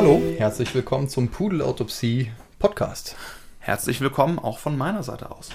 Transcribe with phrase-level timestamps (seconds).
[0.00, 3.16] Hallo, herzlich willkommen zum Pudelautopsie Podcast.
[3.58, 5.50] Herzlich willkommen auch von meiner Seite aus.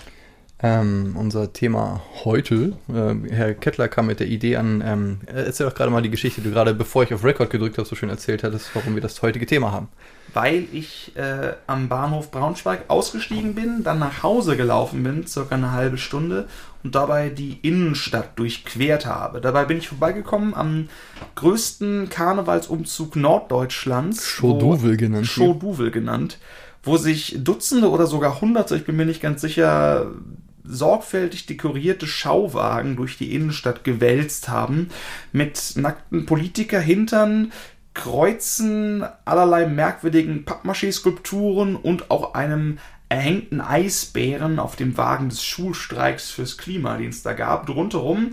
[0.66, 5.76] Ähm, unser Thema heute, äh, Herr Kettler kam mit der Idee an, ähm, erzähl doch
[5.76, 8.08] gerade mal die Geschichte, die du gerade, bevor ich auf Record gedrückt habe, so schön
[8.08, 9.90] erzählt hattest, warum wir das heutige Thema haben.
[10.34, 15.74] Weil ich äh, am Bahnhof Braunschweig ausgestiegen bin, dann nach Hause gelaufen bin, circa eine
[15.74, 16.48] halbe Stunde,
[16.82, 19.42] und dabei die Innenstadt durchquert habe.
[19.42, 20.88] Dabei bin ich vorbeigekommen am
[21.36, 24.26] größten Karnevalsumzug Norddeutschlands.
[24.26, 25.28] Schoduvel genannt.
[25.28, 26.40] Schoduvel genannt,
[26.84, 30.08] wo sich Dutzende oder sogar Hunderte, ich bin mir nicht ganz sicher,
[30.64, 34.90] sorgfältig dekorierte Schauwagen durch die Innenstadt gewälzt haben,
[35.32, 37.52] mit nackten Politikerhintern,
[37.94, 46.58] Kreuzen, allerlei merkwürdigen Pappmaché-Skulpturen und auch einem erhängten Eisbären auf dem Wagen des Schulstreiks fürs
[46.58, 47.70] Klima, den es da gab.
[47.70, 48.32] Rundherum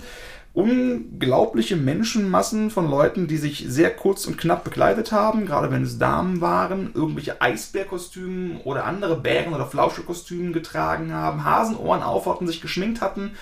[0.53, 5.99] unglaubliche Menschenmassen von Leuten, die sich sehr kurz und knapp bekleidet haben, gerade wenn es
[5.99, 13.01] Damen waren, irgendwelche Eisbärkostümen oder andere Bären- oder Flauschekostümen getragen haben, Hasenohren auf sich geschminkt
[13.01, 13.33] hatten.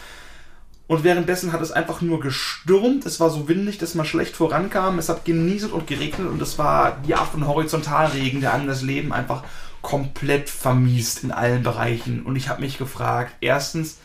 [0.86, 3.04] Und währenddessen hat es einfach nur gestürmt.
[3.04, 4.98] Es war so windig, dass man schlecht vorankam.
[4.98, 8.80] Es hat genieselt und geregnet und es war die Art von Horizontalregen, der einem das
[8.80, 9.44] Leben einfach
[9.82, 12.22] komplett vermiest in allen Bereichen.
[12.22, 13.98] Und ich habe mich gefragt, erstens,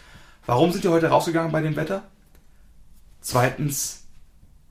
[0.46, 2.04] warum sind die heute rausgegangen bei dem Wetter?
[3.24, 4.04] Zweitens,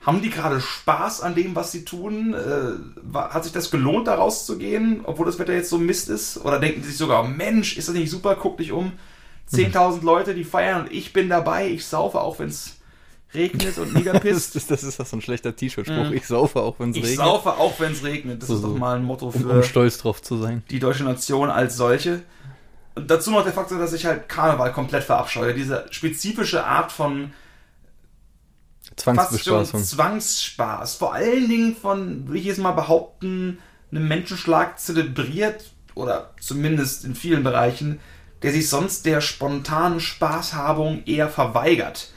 [0.00, 2.34] haben die gerade Spaß an dem, was sie tun?
[2.34, 6.39] Äh, hat sich das gelohnt, da rauszugehen, obwohl das Wetter jetzt so Mist ist?
[6.44, 8.92] Oder denken sie sich sogar, Mensch, ist das nicht super, guck dich um.
[9.53, 10.06] 10.000 mhm.
[10.06, 12.77] Leute, die feiern und ich bin dabei, ich saufe auch, wenn es
[13.34, 14.55] regnet und mega pisst.
[14.55, 16.11] das, ist, das ist doch so ein schlechter T-Shirt-Spruch.
[16.11, 16.14] Mhm.
[16.14, 17.12] Ich saufe auch, wenn es regnet.
[17.12, 18.42] Ich saufe auch, wenn es regnet.
[18.42, 20.62] Das so, ist doch mal ein Motto für um, um stolz drauf zu sein.
[20.70, 22.22] die deutsche Nation als solche.
[22.94, 25.55] Und dazu noch der Faktor, dass ich halt Karneval komplett verabscheue.
[25.55, 27.33] Diese spezifische Art von
[29.03, 29.83] Zwangsbespaßung.
[29.83, 30.95] Zwangsspaß.
[30.95, 33.59] Vor allen Dingen von, will ich jetzt mal behaupten,
[33.91, 38.00] einem Menschenschlag zelebriert oder zumindest in vielen Bereichen,
[38.43, 42.10] der sich sonst der spontanen Spaßhabung eher verweigert.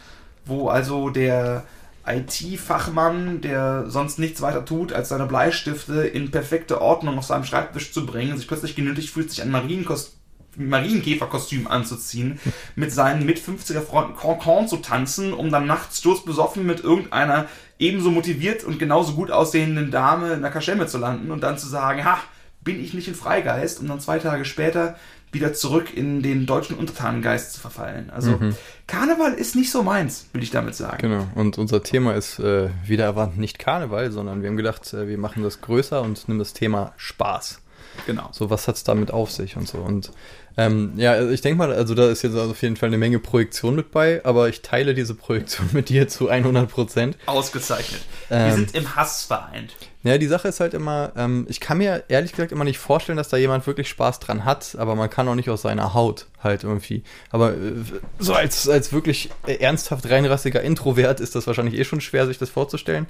[0.45, 1.63] Wo also der
[2.05, 7.91] IT-Fachmann, der sonst nichts weiter tut, als seine Bleistifte in perfekte Ordnung auf seinem Schreibtisch
[7.91, 10.14] zu bringen, sich plötzlich genötigt fühlt, sich ein Marienkost
[10.57, 12.39] Marienkäferkostüm anzuziehen,
[12.75, 17.47] mit seinen mit 50er Freunden Concon zu tanzen, um dann nachts sturzbesoffen mit irgendeiner
[17.79, 21.67] ebenso motiviert und genauso gut aussehenden Dame in der Kaschemme zu landen und dann zu
[21.67, 22.19] sagen, ha,
[22.63, 24.95] bin ich nicht ein Freigeist, um dann zwei Tage später
[25.35, 28.09] wieder zurück in den deutschen Untertanengeist zu verfallen.
[28.09, 28.55] Also mhm.
[28.87, 30.97] Karneval ist nicht so meins, will ich damit sagen.
[31.01, 35.07] Genau, und unser Thema ist äh, wieder erwartet nicht Karneval, sondern wir haben gedacht, äh,
[35.07, 37.61] wir machen das größer und nehmen das Thema Spaß.
[38.06, 38.29] Genau.
[38.31, 39.78] So, was hat es damit auf sich und so.
[39.79, 40.11] Und
[40.57, 43.19] ähm, ja, also ich denke mal, also da ist jetzt auf jeden Fall eine Menge
[43.19, 47.17] Projektion mit bei, aber ich teile diese Projektion mit dir zu 100 Prozent.
[47.25, 48.01] Ausgezeichnet.
[48.29, 49.75] Ähm, Wir sind im Hass vereint.
[50.03, 53.17] Ja, die Sache ist halt immer, ähm, ich kann mir ehrlich gesagt immer nicht vorstellen,
[53.17, 56.28] dass da jemand wirklich Spaß dran hat, aber man kann auch nicht aus seiner Haut
[56.44, 57.03] halt irgendwie.
[57.31, 57.73] Aber äh,
[58.19, 62.50] so als, als wirklich ernsthaft reinrassiger Introvert ist das wahrscheinlich eh schon schwer, sich das
[62.51, 63.07] vorzustellen.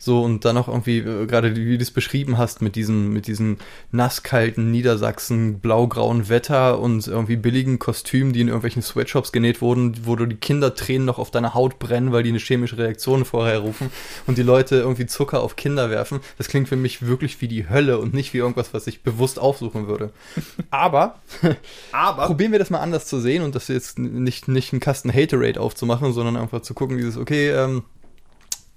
[0.00, 3.26] So, und dann auch irgendwie, äh, gerade wie du es beschrieben hast, mit diesem, mit
[3.26, 3.56] diesem
[3.90, 10.14] nasskalten Niedersachsen, blaugrauen Wetter und irgendwie billigen Kostümen, die in irgendwelchen Sweatshops genäht wurden, wo
[10.14, 13.90] du die Kindertränen noch auf deiner Haut brennen, weil die eine chemische Reaktion vorher rufen
[14.28, 16.20] und die Leute irgendwie Zucker auf Kinder werfen.
[16.38, 19.40] Das klingt für mich wirklich wie die Hölle und nicht wie irgendwas, was ich bewusst
[19.40, 20.12] aufsuchen würde.
[20.70, 21.16] Aber,
[21.90, 25.12] Aber probieren wir das mal anders zu sehen und das jetzt nicht, nicht einen Kasten
[25.12, 27.82] Haterate aufzumachen, sondern einfach zu gucken, dieses, okay, ähm,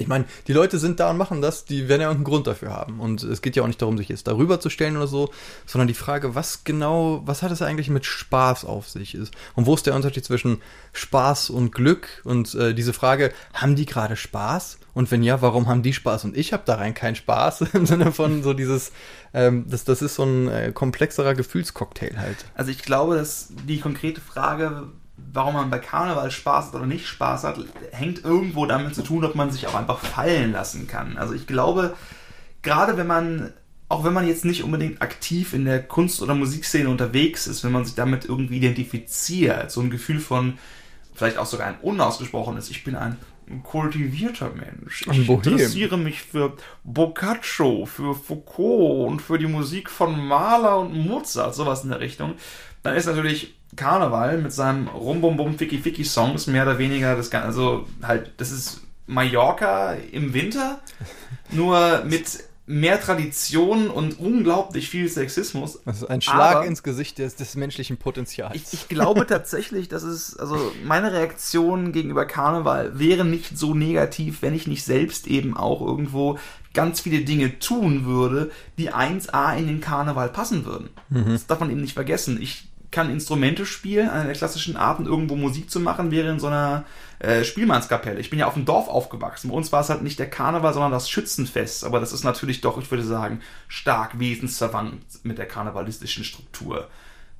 [0.02, 2.72] ich meine, die Leute sind da und machen das, die werden ja irgendeinen Grund dafür
[2.72, 3.00] haben.
[3.00, 5.32] Und es geht ja auch nicht darum, sich jetzt darüber zu stellen oder so,
[5.66, 9.34] sondern die Frage, was genau, was hat es eigentlich mit Spaß auf sich ist?
[9.56, 10.62] Und wo ist der Unterschied zwischen
[10.94, 12.22] Spaß und Glück?
[12.24, 14.80] Und äh, diese Frage, haben die gerade Spaß?
[14.94, 17.62] Und wenn ja, warum haben die Spaß und ich habe da rein keinen Spaß?
[17.74, 18.92] Im Sinne von so dieses,
[19.34, 22.38] ähm, das, das ist so ein äh, komplexerer Gefühlscocktail halt.
[22.56, 24.90] Also ich glaube, dass die konkrete Frage,
[25.34, 27.60] warum man bei Karneval Spaß hat oder nicht Spaß hat,
[27.92, 31.18] hängt irgendwo damit zu tun, ob man sich auch einfach fallen lassen kann.
[31.18, 31.96] Also ich glaube,
[32.62, 33.54] gerade wenn man,
[33.88, 37.72] auch wenn man jetzt nicht unbedingt aktiv in der Kunst- oder Musikszene unterwegs ist, wenn
[37.72, 40.58] man sich damit irgendwie identifiziert, so ein Gefühl von,
[41.14, 43.18] vielleicht auch sogar ein unausgesprochenes, ich bin ein
[43.64, 45.06] kultivierter Mensch.
[45.12, 51.54] Ich interessiere mich für Boccaccio, für Foucault und für die Musik von Mahler und Mozart,
[51.54, 52.36] sowas in der Richtung.
[52.84, 58.34] Dann ist natürlich Karneval mit seinem Rum-Bum-Bum Ficky-Ficky-Songs mehr oder weniger das Ganze, also halt,
[58.38, 60.80] das ist Mallorca im Winter,
[61.52, 65.80] nur mit mehr Tradition und unglaublich viel Sexismus.
[65.84, 68.56] Das ist ein Schlag Aber ins Gesicht des, des menschlichen Potenzials.
[68.56, 74.42] Ich, ich glaube tatsächlich, dass es, also meine Reaktion gegenüber Karneval wäre nicht so negativ,
[74.42, 76.40] wenn ich nicht selbst eben auch irgendwo
[76.74, 80.90] ganz viele Dinge tun würde, die 1A in den Karneval passen würden.
[81.10, 81.32] Mhm.
[81.32, 82.42] Das darf man eben nicht vergessen.
[82.42, 86.48] Ich kann Instrumente spielen, einer der klassischen Arten, irgendwo Musik zu machen, wäre in so
[86.48, 86.84] einer
[87.20, 88.20] äh, Spielmannskapelle.
[88.20, 89.50] Ich bin ja auf dem Dorf aufgewachsen.
[89.50, 91.86] Bei uns war es halt nicht der Karneval, sondern das Schützenfest.
[91.86, 96.90] Aber das ist natürlich doch, ich würde sagen, stark wesensverwandt mit der karnevalistischen Struktur.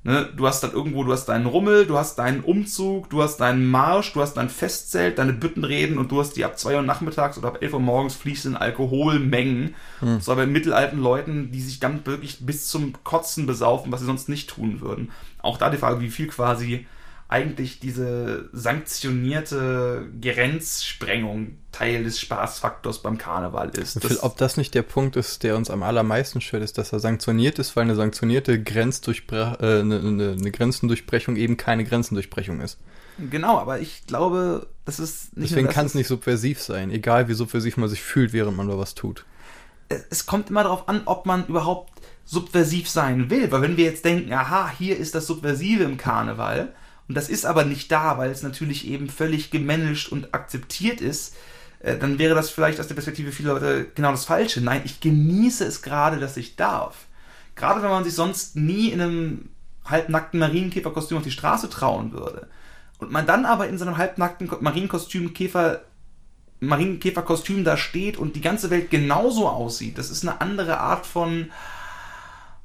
[0.04, 3.36] Ne, du hast dann irgendwo, du hast deinen Rummel, du hast deinen Umzug, du hast
[3.36, 6.82] deinen Marsch, du hast dein Festzelt, deine Büttenreden und du hast die ab 2 Uhr
[6.82, 9.76] nachmittags oder ab 11 Uhr morgens fließenden Alkoholmengen.
[10.00, 10.20] Hm.
[10.20, 14.28] So bei mittelalten Leuten, die sich dann wirklich bis zum Kotzen besaufen, was sie sonst
[14.28, 15.12] nicht tun würden.
[15.42, 16.86] Auch da die Frage, wie viel quasi
[17.28, 24.04] eigentlich diese sanktionierte Grenzsprengung Teil des Spaßfaktors beim Karneval ist.
[24.04, 27.00] Das Ob das nicht der Punkt ist, der uns am allermeisten stört, ist, dass er
[27.00, 32.78] sanktioniert ist, weil eine sanktionierte Grenzdurchbre äh, eine, eine, eine Grenzendurchbrechung eben keine Grenzendurchbrechung ist.
[33.30, 37.34] Genau, aber ich glaube, das ist nicht Deswegen kann es nicht subversiv sein, egal wie
[37.34, 39.24] subversiv man sich fühlt, während man da was tut.
[40.10, 41.91] Es kommt immer darauf an, ob man überhaupt
[42.24, 46.72] subversiv sein will, weil wenn wir jetzt denken, aha, hier ist das Subversive im Karneval,
[47.08, 51.34] und das ist aber nicht da, weil es natürlich eben völlig gemanagt und akzeptiert ist,
[51.80, 54.60] äh, dann wäre das vielleicht aus der Perspektive vieler Leute genau das Falsche.
[54.60, 57.06] Nein, ich genieße es gerade, dass ich darf.
[57.54, 59.48] Gerade wenn man sich sonst nie in einem
[59.84, 62.48] halbnackten Marienkäferkostüm auf die Straße trauen würde.
[62.98, 65.82] Und man dann aber in seinem halbnackten Marienkostüm Käfer
[66.60, 69.98] Marienkäferkostüm da steht und die ganze Welt genauso aussieht.
[69.98, 71.50] Das ist eine andere Art von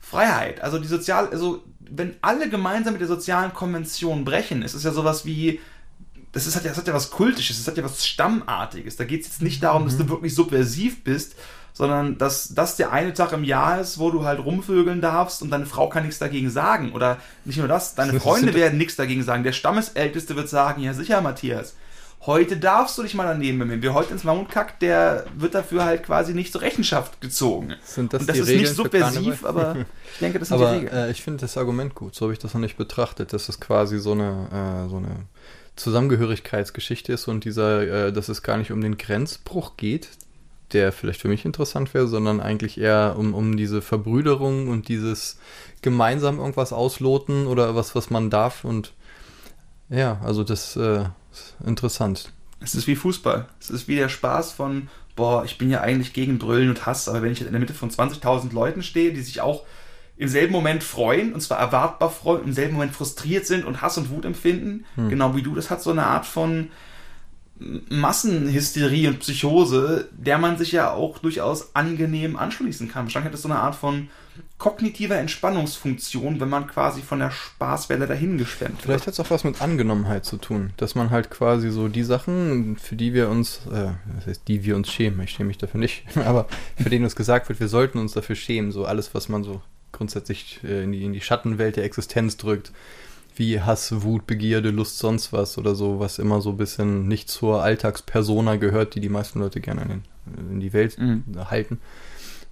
[0.09, 0.61] Freiheit.
[0.61, 4.91] Also die sozial, also wenn alle gemeinsam mit der sozialen Konvention brechen, ist es ja
[4.91, 5.59] sowas wie,
[6.31, 8.95] das, ist, das, hat, ja, das hat ja was Kultisches, das hat ja was Stammartiges.
[8.95, 9.87] Da geht es jetzt nicht darum, mhm.
[9.87, 10.09] dass du mhm.
[10.09, 11.35] wirklich subversiv bist,
[11.73, 15.51] sondern dass das der eine Tag im Jahr ist, wo du halt rumvögeln darfst und
[15.51, 16.91] deine Frau kann nichts dagegen sagen.
[16.93, 19.43] Oder nicht nur das, deine Freunde werden nichts dagegen sagen.
[19.43, 21.75] Der Stammesälteste wird sagen, ja sicher, Matthias,
[22.21, 23.81] heute darfst du dich mal daneben benehmen.
[23.81, 27.75] Wer heute ins Mammut kackt, der wird dafür halt quasi nicht zur Rechenschaft gezogen.
[27.83, 29.77] Sind das Und das ist Regeln nicht subversiv, aber
[30.13, 30.93] ich denke, das sind aber, die Regeln.
[30.93, 33.59] Äh, ich finde das Argument gut, so habe ich das noch nicht betrachtet, dass es
[33.59, 35.25] quasi so eine, äh, so eine
[35.75, 40.09] Zusammengehörigkeitsgeschichte ist und dieser, äh, dass es gar nicht um den Grenzbruch geht,
[40.73, 45.37] der vielleicht für mich interessant wäre, sondern eigentlich eher um, um diese Verbrüderung und dieses
[45.81, 48.93] gemeinsam irgendwas ausloten oder was, was man darf und
[49.89, 51.05] ja, also das äh,
[51.65, 52.31] interessant.
[52.59, 53.47] Es ist wie Fußball.
[53.59, 57.07] Es ist wie der Spaß von, boah, ich bin ja eigentlich gegen Brüllen und Hass,
[57.07, 59.63] aber wenn ich in der Mitte von 20.000 Leuten stehe, die sich auch
[60.17, 63.97] im selben Moment freuen, und zwar erwartbar freuen, im selben Moment frustriert sind und Hass
[63.97, 65.09] und Wut empfinden, hm.
[65.09, 66.69] genau wie du, das hat so eine Art von
[67.59, 73.05] Massenhysterie und Psychose, der man sich ja auch durchaus angenehm anschließen kann.
[73.05, 74.09] Wahrscheinlich hat es so eine Art von
[74.57, 78.83] kognitiver Entspannungsfunktion, wenn man quasi von der Spaßwelle dahingeschwemmt wird.
[78.83, 82.03] Vielleicht hat es auch was mit Angenommenheit zu tun, dass man halt quasi so die
[82.03, 85.57] Sachen, für die wir uns, äh, das heißt, die wir uns schämen, ich schäme mich
[85.57, 89.13] dafür nicht, aber für denen uns gesagt wird, wir sollten uns dafür schämen, so alles,
[89.13, 89.61] was man so
[89.91, 92.71] grundsätzlich äh, in, die, in die Schattenwelt der Existenz drückt,
[93.35, 97.29] wie Hass, Wut, Begierde, Lust, sonst was oder so, was immer so ein bisschen nicht
[97.29, 101.23] zur Alltagspersona gehört, die die meisten Leute gerne in, in die Welt mhm.
[101.49, 101.79] halten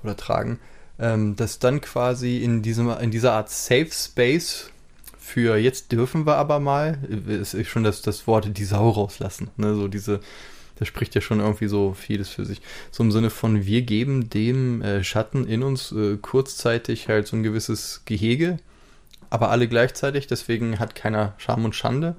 [0.03, 0.59] oder tragen,
[0.99, 4.69] ähm, dass dann quasi in, diesem, in dieser Art Safe Space
[5.17, 9.73] für jetzt dürfen wir aber mal, ist schon das, das Wort die Sau rauslassen, ne?
[9.73, 10.19] so diese,
[10.75, 12.61] das spricht ja schon irgendwie so vieles für sich.
[12.91, 17.35] So im Sinne von, wir geben dem äh, Schatten in uns äh, kurzzeitig halt so
[17.35, 18.59] ein gewisses Gehege,
[19.29, 22.15] aber alle gleichzeitig, deswegen hat keiner Scham und Schande.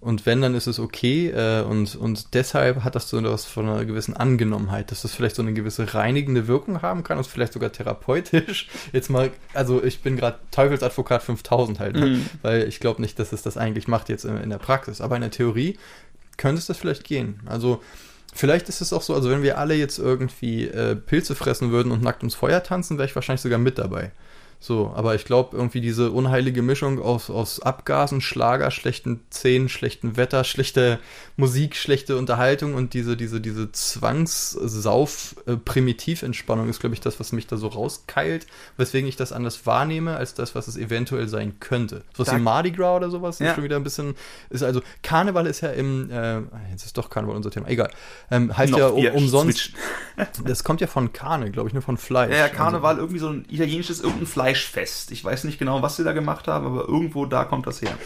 [0.00, 1.28] Und wenn, dann ist es okay.
[1.28, 5.36] Äh, und, und deshalb hat das so etwas von einer gewissen Angenommenheit, dass das vielleicht
[5.36, 8.68] so eine gewisse reinigende Wirkung haben kann und vielleicht sogar therapeutisch.
[8.92, 12.06] Jetzt mal, also ich bin gerade Teufelsadvokat 5000 halt, ne?
[12.06, 12.26] mhm.
[12.40, 15.02] weil ich glaube nicht, dass es das eigentlich macht jetzt in, in der Praxis.
[15.02, 15.78] Aber in der Theorie
[16.38, 17.40] könnte es das vielleicht gehen.
[17.44, 17.82] Also
[18.32, 21.92] vielleicht ist es auch so, also wenn wir alle jetzt irgendwie äh, Pilze fressen würden
[21.92, 24.12] und nackt ums Feuer tanzen, wäre ich wahrscheinlich sogar mit dabei.
[24.62, 30.18] So, aber ich glaube, irgendwie diese unheilige Mischung aus, aus Abgasen, Schlager, schlechten Szenen, schlechtem
[30.18, 30.98] Wetter, schlechte
[31.38, 37.56] Musik, schlechte Unterhaltung und diese, diese, diese Zwangssauf-Primitiventspannung ist, glaube ich, das, was mich da
[37.56, 42.04] so rauskeilt, weswegen ich das anders wahrnehme, als das, was es eventuell sein könnte.
[42.14, 43.48] So was wie Mardi Gras oder sowas ja.
[43.48, 44.14] ist schon wieder ein bisschen,
[44.50, 46.40] ist also, Karneval ist ja im, äh,
[46.70, 47.88] jetzt ist doch Karneval unser Thema, egal,
[48.30, 49.72] ähm, heißt Noch ja um, umsonst,
[50.44, 52.32] das kommt ja von Karne, glaube ich, nur von Fleisch.
[52.32, 55.10] Ja, ja Karneval, also, irgendwie so ein italienisches, irgendein Fleisch Fleischfest.
[55.12, 57.96] Ich weiß nicht genau, was sie da gemacht haben, aber irgendwo da kommt das her.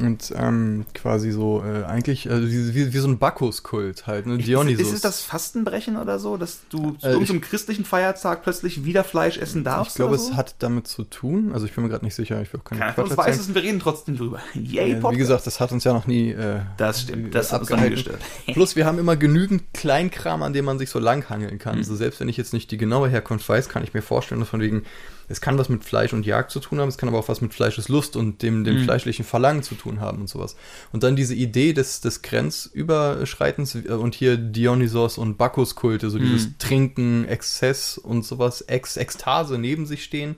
[0.00, 4.38] Und ähm, quasi so, äh, eigentlich äh, wie, wie, wie so ein Bacchus-Kult halt, ne?
[4.38, 4.80] Dionysus.
[4.80, 8.84] Ist, ist es das Fastenbrechen oder so, dass du zu Äh, irgendeinem christlichen Feiertag plötzlich
[8.84, 9.92] wieder Fleisch essen darfst?
[9.92, 10.30] ich glaube, so?
[10.30, 11.52] es hat damit zu tun.
[11.52, 13.38] Also ich bin mir gerade nicht sicher, ich will auch keine Keiner von uns weiß
[13.38, 14.40] es und wir reden trotzdem drüber.
[14.54, 17.60] Yay, Äh, wie gesagt, das hat uns ja noch nie äh, das stimmt, das hat
[17.60, 17.98] uns abgehalten.
[17.98, 18.20] angestört.
[18.54, 21.74] Plus, wir haben immer genügend Kleinkram, an dem man sich so langhangeln kann.
[21.74, 21.80] Mhm.
[21.80, 24.48] Also selbst wenn ich jetzt nicht die genaue Herkunft weiß, kann ich mir vorstellen, dass
[24.48, 24.84] von wegen,
[25.28, 27.40] es kann was mit Fleisch und Jagd zu tun haben, es kann aber auch was
[27.40, 28.84] mit Fleischeslust und dem, dem Mhm.
[28.84, 30.56] fleischlichen Verlangen zu tun haben und sowas.
[30.92, 36.46] Und dann diese Idee des, des Grenzüberschreitens äh, und hier Dionysos und Bacchus-Kulte, so dieses
[36.48, 36.54] Mhm.
[36.58, 40.36] Trinken, Exzess und sowas, Ex Ekstase neben sich stehen.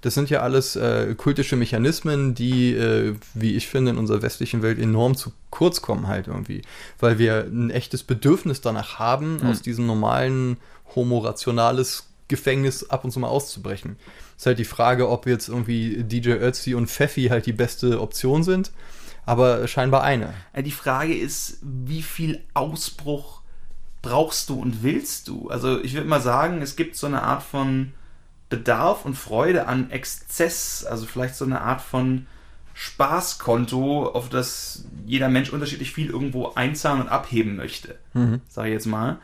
[0.00, 4.62] Das sind ja alles äh, kultische Mechanismen, die, äh, wie ich finde, in unserer westlichen
[4.62, 6.62] Welt enorm zu kurz kommen halt irgendwie.
[7.00, 9.46] Weil wir ein echtes Bedürfnis danach haben, Mhm.
[9.46, 10.56] aus diesem normalen
[10.94, 13.96] homo-rationales Gefängnis ab und zu mal auszubrechen.
[14.36, 18.42] Ist halt die Frage, ob jetzt irgendwie DJ Ötzi und Pfeffi halt die beste Option
[18.44, 18.70] sind,
[19.26, 20.34] aber scheinbar eine.
[20.54, 23.40] Ja, Die Frage ist, wie viel Ausbruch
[24.02, 25.48] brauchst du und willst du?
[25.50, 27.92] Also ich würde mal sagen, es gibt so eine Art von
[28.48, 32.26] Bedarf und Freude an Exzess, also vielleicht so eine Art von
[32.74, 38.40] Spaßkonto, auf das jeder Mensch unterschiedlich viel irgendwo einzahlen und abheben möchte, Mhm.
[38.48, 39.18] sage ich jetzt mal.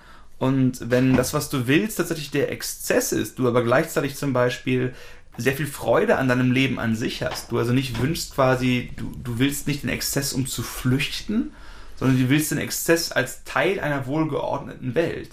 [0.45, 4.93] Und wenn das, was du willst, tatsächlich der Exzess ist, du aber gleichzeitig zum Beispiel
[5.39, 9.11] sehr viel Freude an deinem Leben an sich hast, du also nicht wünschst quasi, du,
[9.25, 11.53] du willst nicht den Exzess, um zu flüchten,
[11.97, 15.31] sondern du willst den Exzess als Teil einer wohlgeordneten Welt.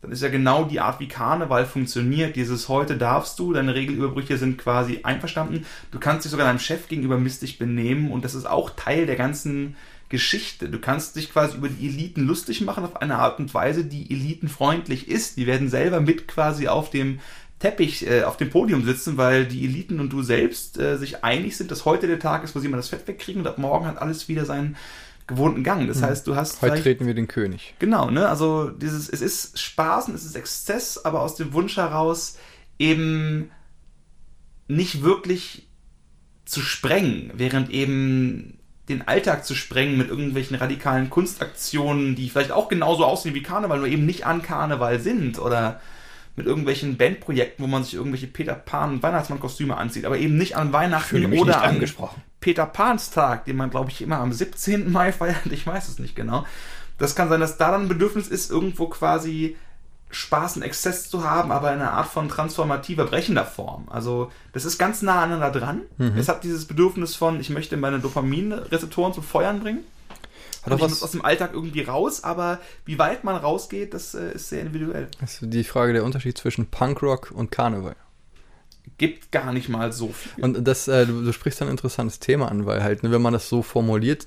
[0.00, 2.34] Dann ist ja genau die Art, wie Karneval funktioniert.
[2.34, 5.66] Dieses heute darfst du, deine Regelüberbrüche sind quasi einverstanden.
[5.90, 9.16] Du kannst dich sogar deinem Chef gegenüber mistig benehmen und das ist auch Teil der
[9.16, 9.76] ganzen
[10.12, 10.68] Geschichte.
[10.68, 14.10] Du kannst dich quasi über die Eliten lustig machen auf eine Art und Weise, die
[14.10, 15.38] elitenfreundlich ist.
[15.38, 17.18] Die werden selber mit quasi auf dem
[17.58, 21.56] Teppich, äh, auf dem Podium sitzen, weil die Eliten und du selbst äh, sich einig
[21.56, 23.86] sind, dass heute der Tag ist, wo sie mal das Fett wegkriegen und ab morgen
[23.86, 24.76] hat alles wieder seinen
[25.26, 25.88] gewohnten Gang.
[25.88, 27.74] Das heißt, du hast Heute treten wir den König.
[27.78, 28.28] Genau, ne?
[28.28, 32.36] Also dieses, es ist Spaß und es ist Exzess, aber aus dem Wunsch heraus
[32.78, 33.50] eben
[34.68, 35.68] nicht wirklich
[36.44, 38.58] zu sprengen, während eben
[38.88, 43.78] den Alltag zu sprengen mit irgendwelchen radikalen Kunstaktionen, die vielleicht auch genauso aussehen wie Karneval,
[43.78, 45.80] nur eben nicht an Karneval sind oder
[46.34, 50.72] mit irgendwelchen Bandprojekten, wo man sich irgendwelche Peter Pan Weihnachtsmann-Kostüme anzieht, aber eben nicht an
[50.72, 51.84] Weihnachten oder an
[52.40, 54.90] Peter Pans Tag, den man, glaube ich, immer am 17.
[54.90, 55.36] Mai feiert.
[55.50, 56.46] Ich weiß es nicht genau.
[56.98, 59.56] Das kann sein, dass da dann ein Bedürfnis ist, irgendwo quasi
[60.12, 63.88] Spaß und Exzess zu haben, aber in einer Art von transformativer, brechender Form.
[63.90, 65.80] Also, das ist ganz nah aneinander dran.
[65.98, 66.18] Mhm.
[66.18, 69.80] Es hat dieses Bedürfnis von, ich möchte meine Dopaminrezeptoren zum Feuern bringen.
[70.62, 74.14] Hat Und auch was, aus dem Alltag irgendwie raus, aber wie weit man rausgeht, das
[74.14, 75.08] äh, ist sehr individuell.
[75.20, 77.96] das ist die Frage der Unterschied zwischen Punkrock und Karneval.
[78.98, 80.44] Gibt gar nicht mal so viel.
[80.44, 83.32] Und das, äh, du, du sprichst ein interessantes Thema an, weil halt, ne, wenn man
[83.32, 84.26] das so formuliert,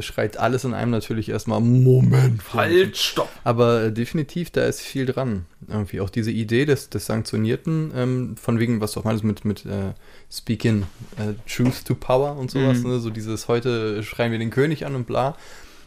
[0.00, 2.42] schreit alles in einem natürlich erstmal Moment.
[2.54, 3.28] halt, stopp!
[3.44, 5.46] Aber äh, definitiv, da ist viel dran.
[5.68, 9.44] Irgendwie auch diese Idee des, des Sanktionierten, ähm, von wegen, was du auch meinst mit,
[9.44, 9.92] mit äh,
[10.32, 10.84] Speaking
[11.16, 12.90] äh, Truth to Power und sowas, Mhm.
[12.90, 12.98] ne?
[13.00, 15.36] so dieses heute schreien wir den König an und bla.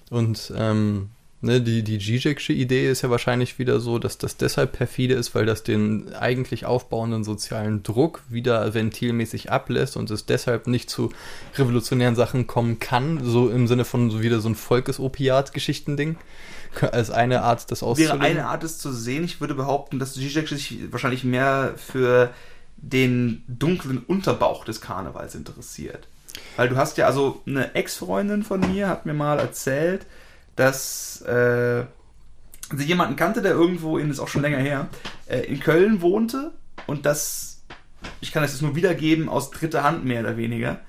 [0.09, 1.09] Und ähm,
[1.41, 5.35] ne, die, die Zizek'sche Idee ist ja wahrscheinlich wieder so, dass das deshalb perfide ist,
[5.35, 11.11] weil das den eigentlich aufbauenden sozialen Druck wieder ventilmäßig ablässt und es deshalb nicht zu
[11.55, 16.17] revolutionären Sachen kommen kann, so im Sinne von so wieder so ein Volkes-Opiat-Geschichtending,
[16.91, 18.21] als eine Art, das wäre auszulegen.
[18.21, 19.23] eine Art, es zu sehen.
[19.23, 22.33] Ich würde behaupten, dass Zizek sich wahrscheinlich mehr für
[22.77, 26.07] den dunklen Unterbauch des Karnevals interessiert.
[26.55, 30.05] Weil du hast ja, also eine Ex-Freundin von mir hat mir mal erzählt,
[30.55, 31.83] dass äh,
[32.75, 34.87] sie jemanden kannte, der irgendwo in, ist auch schon länger her,
[35.27, 36.51] äh, in Köln wohnte
[36.87, 37.61] und das,
[38.21, 40.79] ich kann das jetzt nur wiedergeben aus dritter Hand mehr oder weniger,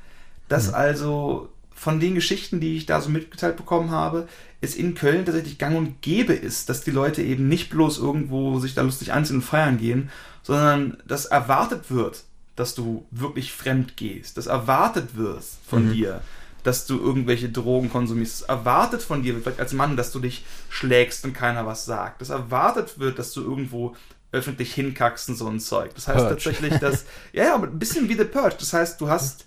[0.48, 0.74] dass Mhm.
[0.74, 4.28] also von den Geschichten, die ich da so mitgeteilt bekommen habe,
[4.60, 8.60] es in Köln tatsächlich gang und gäbe ist, dass die Leute eben nicht bloß irgendwo
[8.60, 10.10] sich da lustig anziehen und feiern gehen,
[10.44, 12.22] sondern dass erwartet wird,
[12.54, 15.92] dass du wirklich fremd gehst, dass erwartet wird von Mhm.
[15.94, 16.20] dir,
[16.62, 18.42] dass du irgendwelche Drogen konsumierst.
[18.42, 22.22] Es erwartet von dir, vielleicht als Mann, dass du dich schlägst und keiner was sagt.
[22.22, 23.96] Es erwartet wird, dass du irgendwo
[24.32, 25.94] öffentlich hinkackst und so ein Zeug.
[25.94, 26.34] Das heißt Purge.
[26.34, 28.56] tatsächlich, dass, ja, ja, aber ein bisschen wie The Purge.
[28.58, 29.44] Das heißt, du hast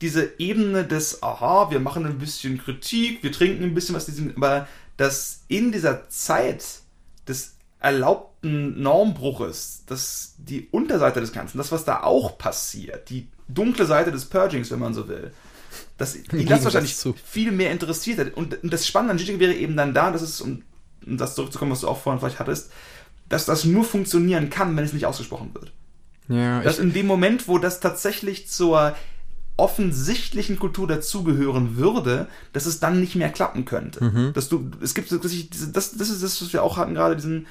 [0.00, 4.34] diese Ebene des, aha, wir machen ein bisschen Kritik, wir trinken ein bisschen was, diesem,
[4.36, 4.66] aber
[4.96, 6.64] dass in dieser Zeit
[7.28, 13.86] des erlaubten Normbruches, dass die Unterseite des Ganzen, das, was da auch passiert, die dunkle
[13.86, 15.32] Seite des Purgings, wenn man so will,
[15.96, 17.14] dass ihn das wahrscheinlich zu.
[17.24, 18.34] viel mehr interessiert hat.
[18.34, 20.62] Und, und das Spannende an Gigi wäre eben dann da, dass es, um,
[21.06, 22.72] um das zurückzukommen, was du auch vorhin vielleicht hattest,
[23.28, 25.72] dass das nur funktionieren kann, wenn es nicht ausgesprochen wird.
[26.28, 28.96] Ja, Dass in dem Moment, wo das tatsächlich zur
[29.56, 34.02] offensichtlichen Kultur dazugehören würde, dass es dann nicht mehr klappen könnte.
[34.04, 34.32] Mhm.
[34.32, 37.46] Dass du, es gibt das, das ist das, was wir auch hatten gerade, diesen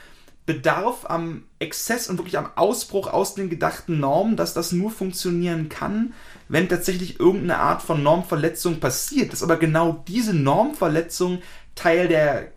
[0.46, 5.70] Bedarf am Exzess und wirklich am Ausbruch aus den gedachten Normen, dass das nur funktionieren
[5.70, 6.14] kann,
[6.50, 9.32] wenn tatsächlich irgendeine Art von Normverletzung passiert.
[9.32, 11.42] Dass aber genau diese Normverletzung
[11.76, 12.48] Teil der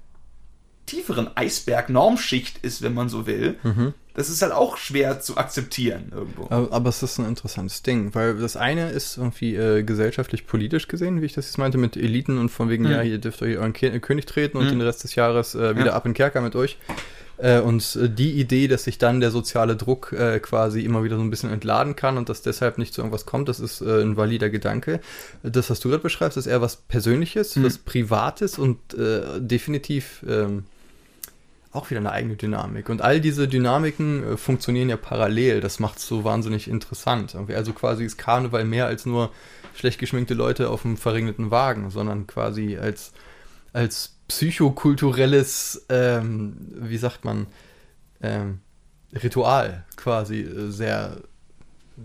[0.87, 3.57] tieferen Eisberg-Normschicht ist, wenn man so will.
[3.63, 3.95] Mhm.
[4.15, 6.45] Das ist halt auch schwer zu akzeptieren irgendwo.
[6.49, 11.21] Aber, aber es ist ein interessantes Ding, weil das eine ist irgendwie äh, gesellschaftlich-politisch gesehen,
[11.21, 12.91] wie ich das jetzt meinte, mit Eliten und von wegen, Mhm.
[12.91, 14.71] ja, ihr dürft euch euren Ke König treten und Mhm.
[14.71, 15.93] den Rest des Jahres äh, wieder Ja.
[15.95, 16.79] ab in Kerker mit euch.
[17.39, 21.17] Äh, und äh, die Idee, dass sich dann der soziale Druck äh, quasi immer wieder
[21.17, 24.03] so ein bisschen entladen kann und dass deshalb nicht zu irgendwas kommt, das ist äh,
[24.03, 25.01] ein valider Gedanke.
[25.43, 27.65] Das, was du gerade beschreibst, ist eher was Persönliches, Mhm.
[27.65, 30.65] was Privates und äh, definitiv ähm,
[31.73, 32.89] auch wieder eine eigene Dynamik.
[32.89, 35.61] Und all diese Dynamiken funktionieren ja parallel.
[35.61, 37.37] Das macht es so wahnsinnig interessant.
[37.49, 39.31] Also quasi ist Karneval mehr als nur
[39.75, 43.13] schlecht geschminkte Leute auf einem verregneten Wagen, sondern quasi als,
[43.75, 47.47] als psychokulturelles, ähm, wie sagt man,
[48.21, 48.61] ähm,
[49.13, 51.19] Ritual quasi äh, sehr,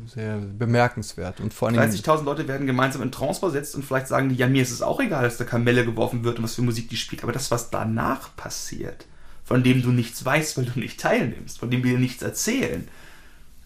[0.05, 1.39] sehr bemerkenswert.
[1.39, 1.91] Und vor allen Dingen.
[1.91, 4.81] 30.000 Leute werden gemeinsam in Trance versetzt und vielleicht sagen die, ja, mir ist es
[4.81, 7.23] auch egal, dass da Kamelle geworfen wird und was für Musik die spielt.
[7.23, 9.05] Aber das, was danach passiert,
[9.43, 12.87] von dem du nichts weißt, weil du nicht teilnimmst, von dem wir dir nichts erzählen,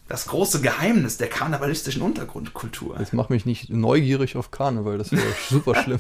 [0.08, 2.96] das große Geheimnis der karnevalistischen Untergrundkultur.
[2.98, 6.00] Das macht mich nicht neugierig auf Karneval, das wäre super schlimm.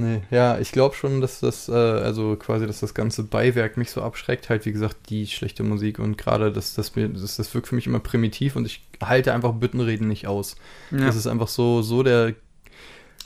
[0.00, 3.90] Nee, ja, ich glaube schon, dass das, äh, also quasi, dass das ganze Beiwerk mich
[3.90, 4.48] so abschreckt.
[4.48, 7.74] Halt, wie gesagt, die schlechte Musik und gerade das, das, mir, das, das wirkt für
[7.74, 10.54] mich immer primitiv und ich halte einfach Büttenreden nicht aus.
[10.92, 10.98] Ja.
[10.98, 12.34] Das ist einfach so, so der.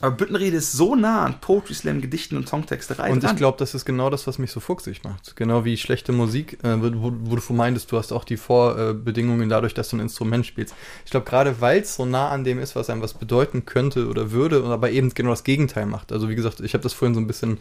[0.00, 3.74] Aber Büttenrede ist so nah an Poetry Slam, Gedichten und Songtexterei Und ich glaube, das
[3.74, 5.36] ist genau das, was mich so fuchsig macht.
[5.36, 9.74] Genau wie schlechte Musik, äh, wo, wo du meintest, du hast auch die Vorbedingungen dadurch,
[9.74, 10.74] dass du ein Instrument spielst.
[11.04, 14.08] Ich glaube, gerade weil es so nah an dem ist, was einem was bedeuten könnte
[14.08, 16.10] oder würde, und aber eben genau das Gegenteil macht.
[16.10, 17.58] Also wie gesagt, ich habe das vorhin so ein bisschen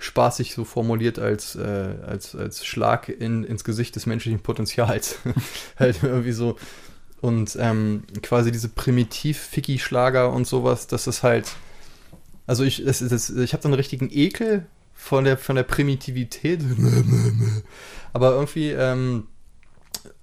[0.00, 5.18] spaßig so formuliert als, äh, als, als Schlag in, ins Gesicht des menschlichen Potenzials.
[5.78, 6.56] halt irgendwie so.
[7.20, 11.52] Und ähm, quasi diese Primitiv-Ficky-Schlager und sowas, das ist halt.
[12.46, 16.62] Also ich, es, es, ich habe so einen richtigen Ekel von der, von der Primitivität.
[18.12, 19.28] Aber irgendwie, ähm,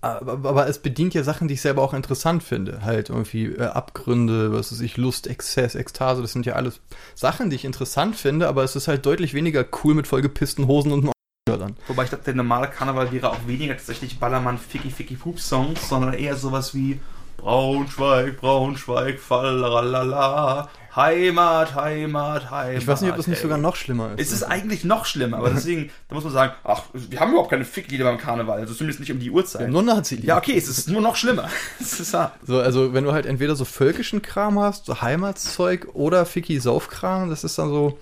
[0.02, 2.82] aber, aber es bedient ja Sachen, die ich selber auch interessant finde.
[2.84, 6.82] Halt irgendwie äh, Abgründe, was weiß ich, Lust, Exzess, Ekstase, das sind ja alles
[7.16, 10.92] Sachen, die ich interessant finde, aber es ist halt deutlich weniger cool mit vollgepissten Hosen
[10.92, 11.12] und
[11.68, 11.78] dann.
[11.88, 15.88] Wobei ich glaube, der normale Karneval wäre auch weniger tatsächlich Ballermann, Ficky, Ficky, Poop Songs,
[15.88, 17.00] sondern eher sowas wie
[17.38, 22.82] Braunschweig, Braunschweig, Fallalala, Heimat, Heimat, Heimat.
[22.82, 23.44] Ich weiß nicht, ob das nicht ey.
[23.44, 24.28] sogar noch schlimmer ist.
[24.28, 27.52] Es ist eigentlich noch schlimmer, aber deswegen, da muss man sagen, ach, wir haben überhaupt
[27.52, 29.70] keine Ficklieder beim Karneval, also zumindest nicht um die Uhrzeit.
[29.70, 30.20] nur Nazi.
[30.24, 31.50] Ja, okay, es ist nur noch schlimmer.
[31.80, 32.34] Es ist hart.
[32.44, 37.30] So, also wenn du halt entweder so völkischen Kram hast, so Heimatszeug oder Ficky Saufkram,
[37.30, 38.00] das ist dann so.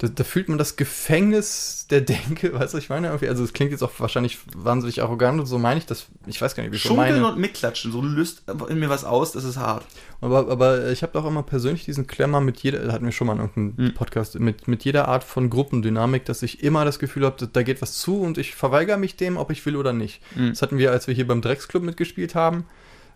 [0.00, 3.08] Da, da fühlt man das Gefängnis der Denke, weißt du, ich meine?
[3.08, 6.06] Irgendwie, Also es klingt jetzt auch wahrscheinlich wahnsinnig arrogant und so meine ich das.
[6.26, 7.34] Ich weiß gar nicht, wie ich so Schunkeln meine.
[7.34, 9.84] und mitklatschen, so löst in mir was aus, das ist hart.
[10.22, 13.34] Aber, aber ich habe doch immer persönlich diesen Klemmer mit jeder, hatten wir schon mal
[13.34, 13.94] in irgendeinem Hm.
[13.94, 17.82] Podcast, mit, mit jeder Art von Gruppendynamik, dass ich immer das Gefühl habe, da, geht
[17.82, 20.22] was zu und ich verweigere mich dem, ob ich will oder nicht.
[20.34, 20.48] Hm.
[20.50, 22.64] Das hatten wir, als wir hier beim Drecksclub mitgespielt haben.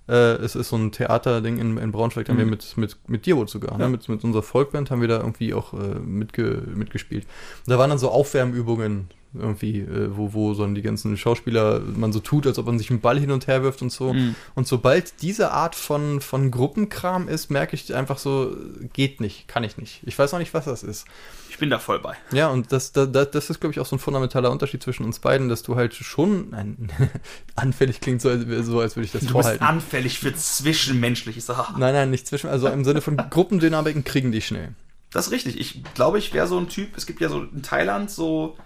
[0.08, 2.44] Äh, es ist so ein Theaterding in, in Braunschweig, da haben Mhm.
[2.44, 3.78] wir mit, mit, mit Dirwood sogar, Ja.
[3.78, 3.88] ne?
[3.88, 7.24] mit, mit unserer Folkband haben wir da irgendwie auch äh, mitge, mitgespielt.
[7.66, 12.12] Und da waren dann so Aufwärmübungen irgendwie, äh, wo, wo so die ganzen Schauspieler, man
[12.12, 14.12] so tut, als ob man sich einen Ball hin und her wirft und so.
[14.12, 14.34] Mhm.
[14.54, 18.56] Und sobald diese Art von, von Gruppenkram ist, merke ich einfach so,
[18.92, 20.00] geht nicht, kann ich nicht.
[20.04, 21.06] Ich weiß noch nicht, was das ist.
[21.50, 22.16] Ich bin da voll bei.
[22.32, 25.20] Ja, und das, das, das ist, glaube ich, auch so ein fundamentaler Unterschied zwischen uns
[25.20, 26.88] beiden, dass du halt schon, nein,
[27.54, 29.64] anfällig klingt so, als, so, als würde ich das Du bist vorhalten.
[29.64, 31.48] anfällig für Zwischenmenschliches.
[31.50, 31.74] Ah.
[31.78, 34.74] Nein, nein, nicht zwischen, also im Sinne von Gruppendynamiken kriegen die schnell.
[35.12, 35.60] Das ist richtig.
[35.60, 36.96] Ich glaube, ich wäre so ein Typ.
[36.96, 38.56] Es gibt ja so in Thailand so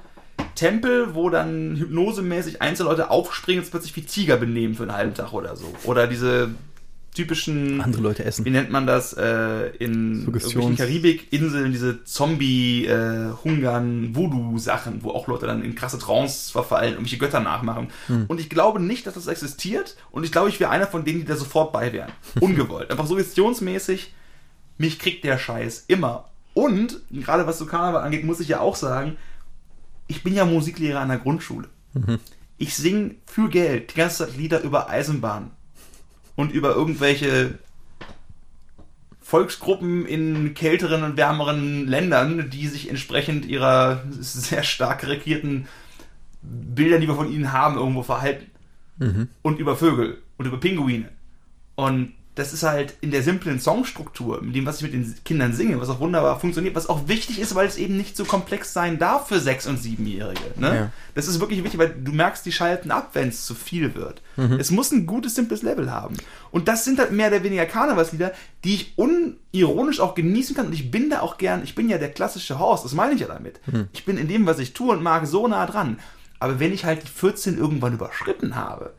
[0.54, 5.14] Tempel, wo dann hypnosemäßig Einzelleute aufspringen und sich plötzlich wie Tiger benehmen für einen halben
[5.14, 5.66] Tag oder so.
[5.84, 6.50] Oder diese
[7.14, 8.44] typischen, Andere Leute wie essen.
[8.52, 15.98] nennt man das, äh, in irgendwelchen Karibikinseln, diese Zombie-Hungern-Voodoo-Sachen, wo auch Leute dann in krasse
[15.98, 17.88] Trance verfallen, irgendwelche Götter nachmachen.
[18.06, 18.26] Hm.
[18.28, 19.96] Und ich glaube nicht, dass das existiert.
[20.12, 22.12] Und ich glaube, ich wäre einer von denen, die da sofort bei wären.
[22.40, 22.90] Ungewollt.
[22.90, 24.12] Einfach suggestionsmäßig
[24.78, 26.28] mich kriegt der Scheiß immer.
[26.54, 29.16] Und, gerade was so Karneval angeht, muss ich ja auch sagen,
[30.08, 31.68] ich bin ja Musiklehrer an der Grundschule.
[31.94, 32.18] Mhm.
[32.56, 35.52] Ich singe für Geld die ganze Zeit Lieder über Eisenbahn
[36.34, 37.58] und über irgendwelche
[39.20, 45.68] Volksgruppen in kälteren und wärmeren Ländern, die sich entsprechend ihrer sehr stark karikierten
[46.40, 48.50] Bilder, die wir von ihnen haben, irgendwo verhalten.
[48.96, 49.28] Mhm.
[49.42, 51.10] Und über Vögel und über Pinguine.
[51.74, 55.52] Und das ist halt in der simplen Songstruktur, mit dem, was ich mit den Kindern
[55.52, 58.72] singe, was auch wunderbar funktioniert, was auch wichtig ist, weil es eben nicht so komplex
[58.72, 60.54] sein darf für Sechs- und Siebenjährige.
[60.54, 60.74] Ne?
[60.76, 60.92] Ja.
[61.16, 64.22] Das ist wirklich wichtig, weil du merkst, die schalten ab, wenn es zu viel wird.
[64.36, 64.52] Mhm.
[64.60, 66.14] Es muss ein gutes, simples Level haben.
[66.52, 70.66] Und das sind halt mehr oder weniger Karnevalslieder, die ich unironisch auch genießen kann.
[70.66, 73.20] Und ich bin da auch gern, ich bin ja der klassische Horst, das meine ich
[73.20, 73.60] ja damit.
[73.66, 73.88] Mhm.
[73.92, 75.98] Ich bin in dem, was ich tue und mag, so nah dran.
[76.38, 78.94] Aber wenn ich halt die 14 irgendwann überschritten habe,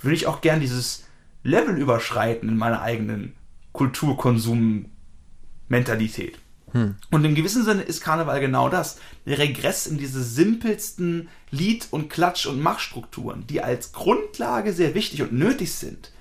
[0.00, 1.05] würde ich auch gern dieses
[1.46, 3.34] Level überschreiten in meiner eigenen
[3.72, 6.38] Kulturkonsum-Mentalität.
[6.72, 6.96] Hm.
[7.10, 8.98] Und im gewissen Sinne ist Karneval genau das.
[9.24, 15.22] Der Regress in diese simpelsten Lied- und Klatsch- und Machstrukturen, die als Grundlage sehr wichtig
[15.22, 16.12] und nötig sind,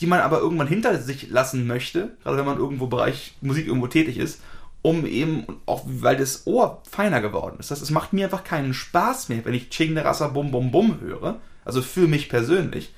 [0.00, 3.86] die man aber irgendwann hinter sich lassen möchte, gerade wenn man irgendwo Bereich Musik irgendwo
[3.86, 4.42] tätig ist,
[4.82, 7.70] um eben, auch weil das Ohr feiner geworden ist.
[7.70, 10.50] Das heißt, es macht mir einfach keinen Spaß mehr, wenn ich Ching de Rasa Bum
[10.50, 12.92] Bum Bum höre, also für mich persönlich,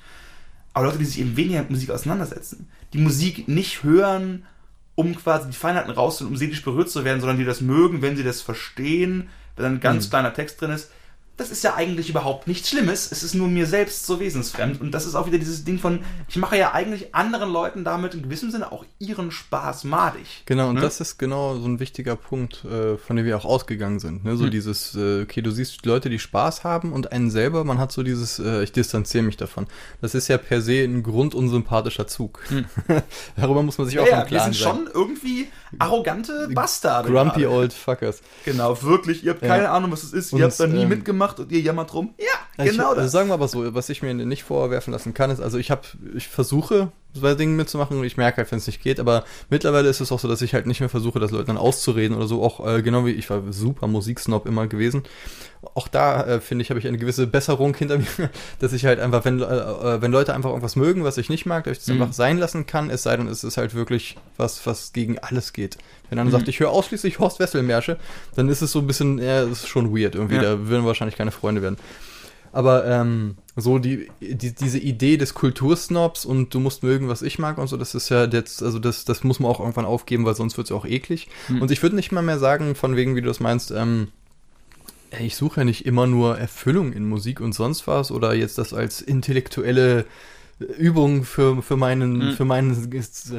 [0.73, 4.45] aber Leute, die sich eben weniger mit Musik auseinandersetzen, die Musik nicht hören,
[4.95, 8.15] um quasi die Feinheiten rauszuholen, um seelisch berührt zu werden, sondern die das mögen, wenn
[8.15, 10.09] sie das verstehen, wenn dann ein ganz mhm.
[10.11, 10.91] kleiner Text drin ist,
[11.37, 13.11] das ist ja eigentlich überhaupt nichts Schlimmes.
[13.11, 14.79] Es ist nur mir selbst so wesensfremd.
[14.79, 18.13] Und das ist auch wieder dieses Ding von, ich mache ja eigentlich anderen Leuten damit
[18.13, 20.43] in gewissem Sinne auch ihren Spaß madig.
[20.45, 20.81] Genau, und ne?
[20.81, 24.23] das ist genau so ein wichtiger Punkt, äh, von dem wir auch ausgegangen sind.
[24.23, 24.37] Ne?
[24.37, 24.51] So hm.
[24.51, 28.03] dieses, äh, okay, du siehst Leute, die Spaß haben und einen selber, man hat so
[28.03, 29.65] dieses, äh, ich distanziere mich davon.
[29.99, 32.39] Das ist ja per se ein grundunsympathischer Zug.
[32.49, 32.65] Hm.
[33.35, 34.75] Darüber muss man sich ja, auch ja, im Klaren Wir sind sein.
[34.75, 35.47] schon irgendwie
[35.79, 37.09] arrogante Bastarde.
[37.09, 37.55] Grumpy gerade.
[37.55, 38.21] old fuckers.
[38.45, 39.23] Genau, wirklich.
[39.23, 39.73] Ihr habt keine ja.
[39.73, 40.33] Ahnung, was es ist.
[40.33, 42.13] Und, ihr habt da nie ähm, mitgemacht gemacht und ihr jammert rum.
[42.17, 42.97] Ja, genau ich, das.
[42.97, 45.71] Also sagen wir aber so, was ich mir nicht vorwerfen lassen kann, ist, also ich
[45.71, 45.81] habe,
[46.15, 48.03] ich versuche zwei Dinge mitzumachen.
[48.03, 50.53] Ich merke halt, wenn es nicht geht, aber mittlerweile ist es auch so, dass ich
[50.53, 52.43] halt nicht mehr versuche, das Leuten dann auszureden oder so.
[52.43, 55.03] Auch äh, genau wie ich war super Musiksnob immer gewesen.
[55.75, 58.07] Auch da äh, finde ich, habe ich eine gewisse Besserung hinter mir,
[58.59, 61.45] dass ich halt einfach, wenn, äh, äh, wenn Leute einfach irgendwas mögen, was ich nicht
[61.45, 62.01] mag, dass ich das mhm.
[62.01, 65.53] einfach sein lassen kann, es sei denn, es ist halt wirklich was, was gegen alles
[65.53, 65.77] geht.
[66.09, 66.31] Wenn einer mhm.
[66.31, 67.97] sagt, ich höre ausschließlich Horst Wessel-Märsche,
[68.35, 70.35] dann ist es so ein bisschen, ja, ist schon weird irgendwie.
[70.35, 70.41] Ja.
[70.41, 71.77] Da würden wahrscheinlich keine Freunde werden.
[72.53, 77.39] Aber ähm, so die, die, diese Idee des Kultursnobs und du musst mögen, was ich
[77.39, 80.25] mag und so, das ist ja jetzt, also das, das muss man auch irgendwann aufgeben,
[80.25, 81.29] weil sonst wird es ja auch eklig.
[81.47, 81.61] Mhm.
[81.61, 84.09] Und ich würde nicht mal mehr sagen, von wegen, wie du das meinst, ähm,
[85.19, 88.73] ich suche ja nicht immer nur Erfüllung in Musik und sonst was oder jetzt das
[88.73, 90.05] als intellektuelle
[90.63, 92.31] Übung für, für meinen, mhm.
[92.33, 92.75] für meinen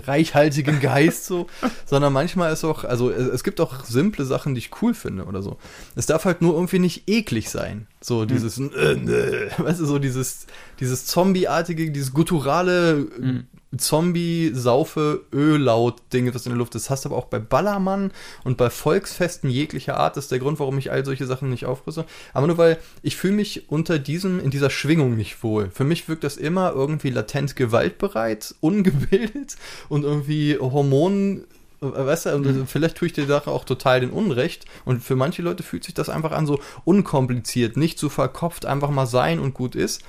[0.06, 1.46] reichhaltigen Geist so,
[1.86, 5.42] sondern manchmal ist auch, also es gibt auch simple Sachen, die ich cool finde oder
[5.42, 5.58] so.
[5.94, 7.86] Es darf halt nur irgendwie nicht eklig sein.
[8.00, 8.26] So mhm.
[8.28, 8.70] dieses, mhm.
[8.74, 10.46] äh, weißt du, so dieses,
[10.80, 13.46] dieses Zombie-artige, dieses gutturale, mhm.
[13.76, 16.84] Zombie, Saufe, Öllaut-Ding, was in der Luft ist.
[16.84, 18.12] Das hast du aber auch bei Ballermann
[18.44, 20.16] und bei Volksfesten jeglicher Art.
[20.16, 22.04] Das ist der Grund, warum ich all solche Sachen nicht aufrüste.
[22.32, 25.70] Aber nur weil ich fühle mich unter diesem, in dieser Schwingung nicht wohl.
[25.70, 29.56] Für mich wirkt das immer irgendwie latent gewaltbereit, ungebildet
[29.88, 31.44] und irgendwie Hormonen
[31.82, 32.66] weißt du, mhm.
[32.66, 34.66] vielleicht tue ich der Sache auch total den Unrecht.
[34.84, 38.90] Und für manche Leute fühlt sich das einfach an so unkompliziert, nicht so verkopft, einfach
[38.90, 40.02] mal sein und gut ist.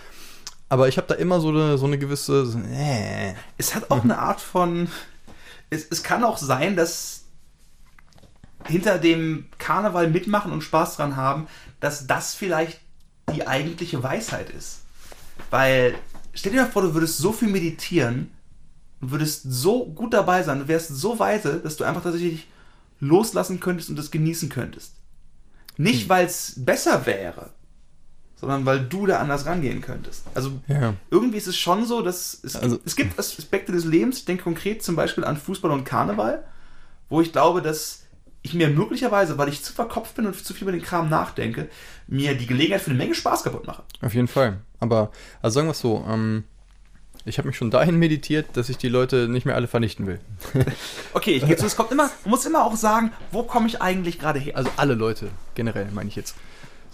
[0.73, 2.47] Aber ich habe da immer so eine, so eine gewisse.
[2.47, 3.35] So, äh.
[3.59, 4.87] Es hat auch eine Art von.
[5.69, 7.25] Es, es kann auch sein, dass
[8.65, 11.47] hinter dem Karneval mitmachen und Spaß dran haben,
[11.79, 12.79] dass das vielleicht
[13.35, 14.79] die eigentliche Weisheit ist.
[15.51, 15.93] Weil,
[16.33, 18.31] stell dir mal vor, du würdest so viel meditieren
[18.99, 22.47] und würdest so gut dabei sein, du wärst so weise, dass du einfach tatsächlich
[22.99, 24.95] loslassen könntest und das genießen könntest.
[25.77, 26.09] Nicht, hm.
[26.09, 27.51] weil es besser wäre,
[28.43, 30.25] sondern weil du da anders rangehen könntest.
[30.33, 30.93] Also ja.
[31.09, 34.43] irgendwie ist es schon so, dass es, also, es gibt Aspekte des Lebens, ich denke
[34.43, 36.43] konkret zum Beispiel an Fußball und Karneval,
[37.09, 38.03] wo ich glaube, dass
[38.41, 41.69] ich mir möglicherweise, weil ich zu verkopft bin und zu viel über den Kram nachdenke,
[42.07, 43.83] mir die Gelegenheit für eine Menge Spaß kaputt mache.
[44.01, 44.59] Auf jeden Fall.
[44.81, 46.43] Aber, also sagen wir es so, ähm,
[47.25, 50.19] ich habe mich schon dahin meditiert, dass ich die Leute nicht mehr alle vernichten will.
[51.13, 53.81] okay, ich gebe zu, es kommt immer, man muss immer auch sagen, wo komme ich
[53.81, 54.57] eigentlich gerade her?
[54.57, 56.35] Also alle Leute, generell meine ich jetzt.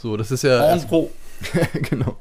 [0.01, 0.59] So, das ist ja.
[0.59, 1.11] Also,
[1.89, 2.17] genau.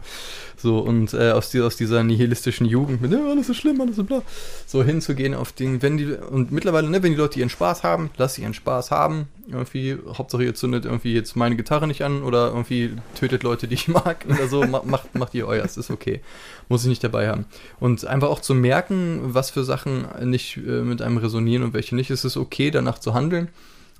[0.57, 3.97] So, und äh, aus, die, aus dieser nihilistischen Jugend mit, ja, alles ist schlimm, alles
[3.97, 4.23] ist bla,
[4.67, 8.11] so hinzugehen auf den, wenn die, und mittlerweile, ne, wenn die Leute ihren Spaß haben,
[8.17, 12.25] lass sie ihren Spaß haben, irgendwie, Hauptsache ihr zündet irgendwie jetzt meine Gitarre nicht an
[12.25, 16.21] oder irgendwie tötet Leute, die ich mag oder so, macht, macht ihr euer, ist okay.
[16.69, 17.47] Muss ich nicht dabei haben.
[17.79, 21.95] Und einfach auch zu merken, was für Sachen nicht äh, mit einem resonieren und welche
[21.95, 23.49] nicht, ist es okay, danach zu handeln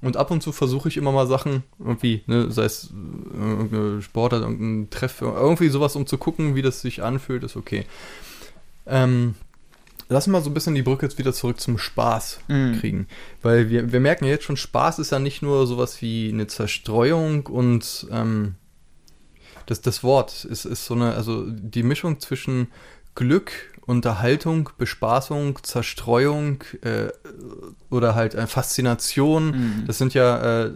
[0.01, 4.03] und ab und zu versuche ich immer mal Sachen, irgendwie, ne, sei es äh, irgendeine
[4.03, 7.85] Sportart, irgendein Treff, irgendwie sowas, um zu gucken, wie das sich anfühlt, ist okay.
[8.87, 9.35] Ähm,
[10.09, 12.73] lass mal so ein bisschen die Brücke jetzt wieder zurück zum Spaß mm.
[12.75, 13.07] kriegen.
[13.43, 16.47] Weil wir, wir merken ja jetzt schon, Spaß ist ja nicht nur sowas wie eine
[16.47, 18.55] Zerstreuung und ähm,
[19.67, 22.69] das, das Wort ist, ist so eine, also die Mischung zwischen
[23.15, 23.53] Glück
[23.89, 27.09] Unterhaltung, Bespaßung, Zerstreuung äh,
[27.89, 29.51] oder halt äh, Faszination.
[29.51, 29.85] Mhm.
[29.87, 30.73] Das sind ja, äh,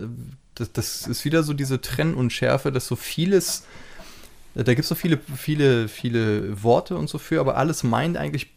[0.55, 3.66] das, das, ist wieder so diese Trennunschärfe, dass so vieles,
[4.55, 8.51] da gibt es so viele, viele, viele Worte und so für, aber alles meint eigentlich,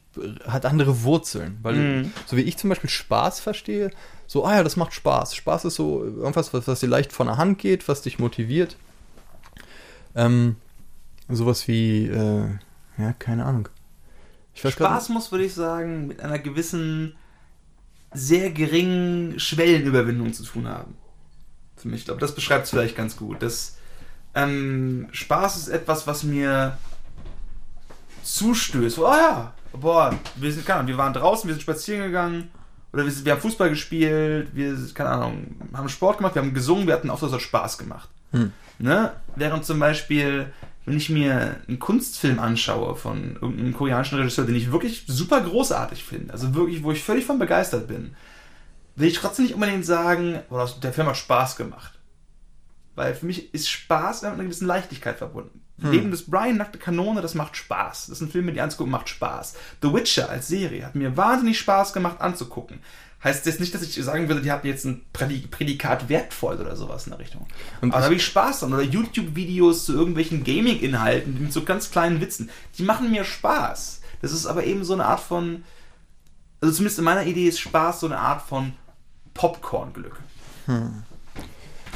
[0.48, 1.60] hat andere Wurzeln.
[1.62, 2.14] Weil, mhm.
[2.26, 3.92] so wie ich zum Beispiel Spaß verstehe,
[4.26, 5.36] so, ah ja, das macht Spaß.
[5.36, 8.78] Spaß ist so irgendwas, was, was dir leicht von der Hand geht, was dich motiviert.
[10.16, 10.56] Ähm,
[11.28, 12.48] sowas wie, äh,
[12.98, 13.68] ja, keine Ahnung.
[14.56, 17.16] Spaß muss, würde ich sagen, mit einer gewissen,
[18.14, 20.96] sehr geringen Schwellenüberwindung zu tun haben.
[21.76, 22.02] Für mich.
[22.02, 23.44] Ich glaube, das beschreibt es vielleicht ganz gut.
[23.44, 23.78] Das,
[24.34, 26.78] ähm, Spaß ist etwas, was mir
[28.24, 29.00] zustößt.
[29.00, 32.50] Oh ja, boah, wir sind, keine Ahnung, wir waren draußen, wir sind spazieren gegangen,
[32.92, 36.88] oder wir, wir, haben Fußball gespielt, wir, keine Ahnung, haben Sport gemacht, wir haben gesungen,
[36.88, 38.10] wir hatten auch so Spaß gemacht.
[38.32, 38.52] Hm.
[38.80, 39.14] Ne?
[39.36, 40.52] Während zum Beispiel
[40.86, 46.04] wenn ich mir einen Kunstfilm anschaue von irgendeinem koreanischen Regisseur, den ich wirklich super großartig
[46.04, 48.16] finde, also wirklich, wo ich völlig von begeistert bin,
[48.96, 51.94] will ich trotzdem nicht unbedingt sagen, boah, der Film hat Spaß gemacht.
[52.94, 55.62] Weil für mich ist Spaß mit einer gewissen Leichtigkeit verbunden.
[55.82, 55.92] Hm.
[55.92, 58.08] Leben des Brian, Nackte Kanone, das macht Spaß.
[58.08, 59.56] Das ist ein Film, mit dem anzugucken, macht Spaß.
[59.82, 62.80] The Witcher als Serie hat mir wahnsinnig Spaß gemacht anzugucken
[63.24, 67.06] heißt jetzt nicht, dass ich sagen würde, die hatten jetzt ein Prädikat wertvoll oder sowas
[67.06, 67.48] in der Richtung.
[67.82, 68.74] Und Aber da habe ich Spaß dran.
[68.74, 72.50] Oder YouTube-Videos zu irgendwelchen Gaming-Inhalten mit so ganz kleinen Witzen.
[72.78, 74.02] Die machen mir Spaß.
[74.22, 75.64] Das ist aber eben so eine Art von,
[76.62, 78.74] also zumindest in meiner Idee ist Spaß so eine Art von
[79.34, 80.20] Popcorn-Glück.
[80.68, 81.04] Hm.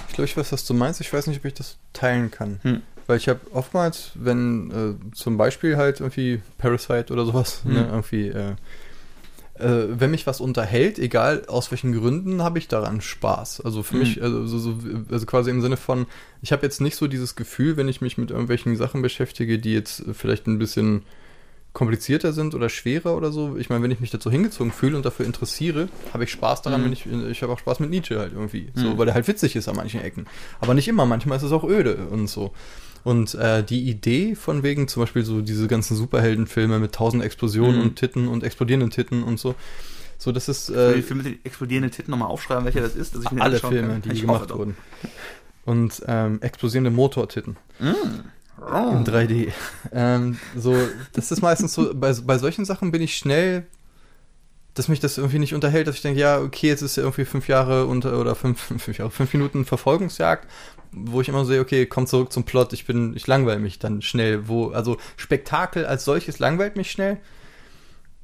[0.08, 1.00] Ich glaube, ich weiß, was du meinst.
[1.00, 2.60] Ich weiß nicht, ob ich das teilen kann.
[2.64, 2.82] Hm.
[3.08, 7.74] Weil ich habe oftmals, wenn äh, zum Beispiel halt irgendwie Parasite oder sowas, hm.
[7.74, 8.56] ne, irgendwie äh,
[9.60, 13.62] wenn mich was unterhält, egal aus welchen Gründen, habe ich daran Spaß.
[13.62, 14.00] Also für mhm.
[14.02, 14.78] mich, also, so,
[15.12, 16.06] also, quasi im Sinne von,
[16.42, 19.74] ich habe jetzt nicht so dieses Gefühl, wenn ich mich mit irgendwelchen Sachen beschäftige, die
[19.74, 21.04] jetzt vielleicht ein bisschen
[21.74, 23.56] komplizierter sind oder schwerer oder so.
[23.58, 26.82] Ich meine, wenn ich mich dazu hingezogen fühle und dafür interessiere, habe ich Spaß daran,
[26.82, 26.86] mhm.
[26.86, 28.70] wenn ich, ich habe auch Spaß mit Nietzsche halt irgendwie.
[28.74, 28.98] So, mhm.
[28.98, 30.26] weil der halt witzig ist an manchen Ecken.
[30.62, 32.52] Aber nicht immer, manchmal ist es auch öde und so.
[33.04, 37.78] Und äh, die Idee von wegen zum Beispiel so diese ganzen Superheldenfilme mit tausend Explosionen
[37.78, 37.82] mhm.
[37.84, 39.56] und Titten und explodierenden Titten und so.
[40.18, 40.70] So, das ist.
[40.70, 43.16] Äh, die Filme mit explodierenden Titten nochmal aufschreiben, welcher das ist.
[43.16, 44.02] Dass ich alle Filme, kann.
[44.02, 44.76] die ich gemacht wurden.
[45.66, 47.56] Und ähm, explodierende Motortitten.
[47.82, 48.92] Oh.
[48.92, 49.52] In 3D.
[49.92, 50.76] Ähm, so,
[51.14, 53.66] das ist meistens so, bei, bei solchen Sachen bin ich schnell
[54.80, 57.26] dass mich das irgendwie nicht unterhält, dass ich denke, ja, okay, jetzt ist ja irgendwie
[57.26, 60.50] fünf Jahre unter oder fünf, fünf Jahre, fünf Minuten Verfolgungsjagd,
[60.94, 64.02] wo ich immer sehe, okay, komm zurück zum Plot, ich bin, ich langweile mich dann
[64.02, 67.18] schnell, wo, also Spektakel als solches langweilt mich schnell.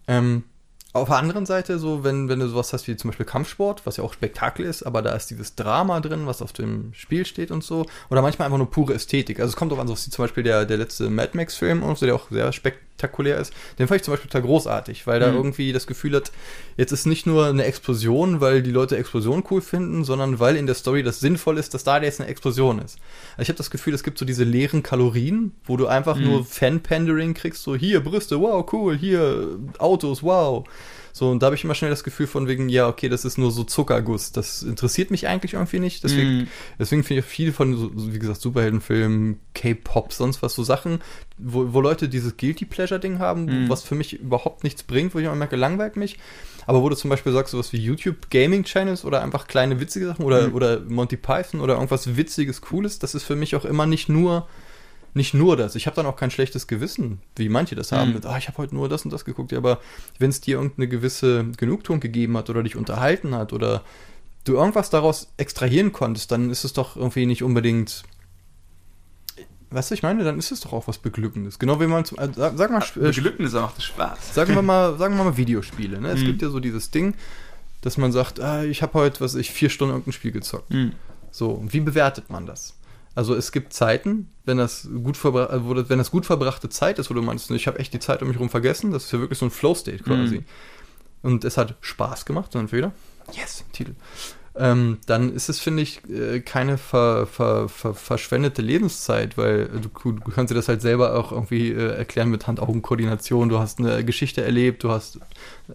[0.08, 0.46] Ähm,
[0.94, 3.98] auf der anderen Seite, so, wenn, wenn du sowas hast wie zum Beispiel Kampfsport, was
[3.98, 7.52] ja auch Spektakel ist, aber da ist dieses Drama drin, was auf dem Spiel steht
[7.52, 7.86] und so.
[8.10, 9.42] Oder manchmal einfach nur pure Ästhetik.
[9.42, 11.98] Also es kommt auch an, so wie zum Beispiel der, der letzte Mad Max-Film und
[11.98, 13.54] so, der auch sehr spektakulär ist.
[13.78, 15.38] Den fand ich zum Beispiel total großartig, weil da mhm.
[15.38, 16.32] irgendwie das Gefühl hat,
[16.78, 20.66] jetzt ist nicht nur eine Explosion, weil die Leute Explosionen cool finden, sondern weil in
[20.66, 22.98] der Story das sinnvoll ist, dass da jetzt eine Explosion ist.
[23.34, 26.24] Also ich habe das Gefühl, es gibt so diese leeren Kalorien, wo du einfach mhm.
[26.24, 30.66] nur Fan-Pandering kriegst, so hier Brüste, wow, cool, hier Autos, wow.
[31.18, 33.38] So, und da habe ich immer schnell das Gefühl von wegen, ja, okay, das ist
[33.38, 34.34] nur so Zuckerguss.
[34.34, 36.04] Das interessiert mich eigentlich irgendwie nicht.
[36.04, 36.48] Deswegen, mm.
[36.78, 41.00] deswegen finde ich viel von, so, wie gesagt, Superheldenfilmen, K-Pop, sonst was, so Sachen,
[41.38, 43.70] wo, wo Leute dieses Guilty Pleasure-Ding haben, mm.
[43.70, 46.18] was für mich überhaupt nichts bringt, wo ich immer merke, langweilt mich.
[46.66, 50.08] Aber wo du zum Beispiel sagst, sowas wie YouTube Gaming Channels oder einfach kleine witzige
[50.08, 50.54] Sachen oder, mm.
[50.54, 54.50] oder Monty Python oder irgendwas Witziges, Cooles, das ist für mich auch immer nicht nur
[55.16, 55.76] nicht nur das.
[55.76, 58.10] Ich habe dann auch kein schlechtes Gewissen, wie manche das haben.
[58.10, 58.16] Mhm.
[58.16, 59.52] Mit, ah, ich habe heute nur das und das geguckt.
[59.52, 59.80] Ja, aber
[60.20, 63.84] wenn es dir irgendeine gewisse Genugtuung gegeben hat oder dich unterhalten hat oder
[64.44, 68.04] du irgendwas daraus extrahieren konntest, dann ist es doch irgendwie nicht unbedingt.
[69.72, 71.60] Weißt du, ich meine, dann ist es doch auch was Beglückendes.
[71.60, 74.36] Genau wie man zum, äh, sag, sag mal, äh, Beglückendes macht Spaß.
[74.36, 76.00] Sagen wir mal, sagen wir mal Videospiele.
[76.00, 76.10] Ne?
[76.10, 76.26] Es mhm.
[76.26, 77.16] gibt ja so dieses Ding,
[77.82, 80.72] dass man sagt, ah, ich habe heute, was ich, vier Stunden irgendein Spiel gezockt.
[80.72, 80.92] Mhm.
[81.32, 82.76] So, wie bewertet man das?
[83.16, 87.14] Also es gibt Zeiten, wenn das gut, äh, wenn das gut verbrachte Zeit ist, wo
[87.14, 89.40] du meinst, ich habe echt die Zeit um mich herum vergessen, das ist ja wirklich
[89.40, 90.40] so ein Flow-State quasi.
[90.40, 90.46] Mhm.
[91.24, 92.92] Und es hat Spaß gemacht, dann wieder,
[93.32, 93.96] yes, Titel.
[94.58, 100.12] Ähm, dann ist es, finde ich, äh, keine ver, ver, ver, verschwendete Lebenszeit, weil du,
[100.14, 103.50] du, kannst dir das halt selber auch irgendwie äh, erklären mit Hand-Augen-Koordination.
[103.50, 105.20] Du hast eine Geschichte erlebt, du hast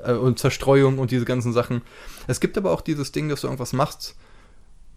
[0.03, 1.83] äh, und Zerstreuung und diese ganzen Sachen.
[2.26, 4.16] Es gibt aber auch dieses Ding, dass du irgendwas machst,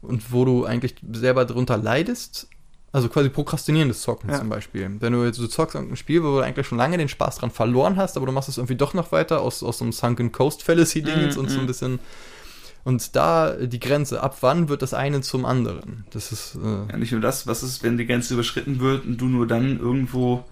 [0.03, 2.47] und wo du eigentlich selber drunter leidest.
[2.91, 4.37] Also quasi prokrastinierendes Zocken ja.
[4.37, 4.87] zum Beispiel.
[4.99, 7.49] Wenn du jetzt du zockst irgendein Spiel, wo du eigentlich schon lange den Spaß dran
[7.49, 10.31] verloren hast, aber du machst es irgendwie doch noch weiter aus, aus so einem Sunken
[10.31, 11.67] Coast Fallacy-Dings mm, und so ein mm.
[11.67, 11.99] bisschen.
[12.83, 16.05] Und da die Grenze, ab wann wird das eine zum anderen?
[16.11, 16.55] Das ist.
[16.55, 19.47] Äh ja, nicht nur das, was ist, wenn die Grenze überschritten wird und du nur
[19.47, 20.45] dann irgendwo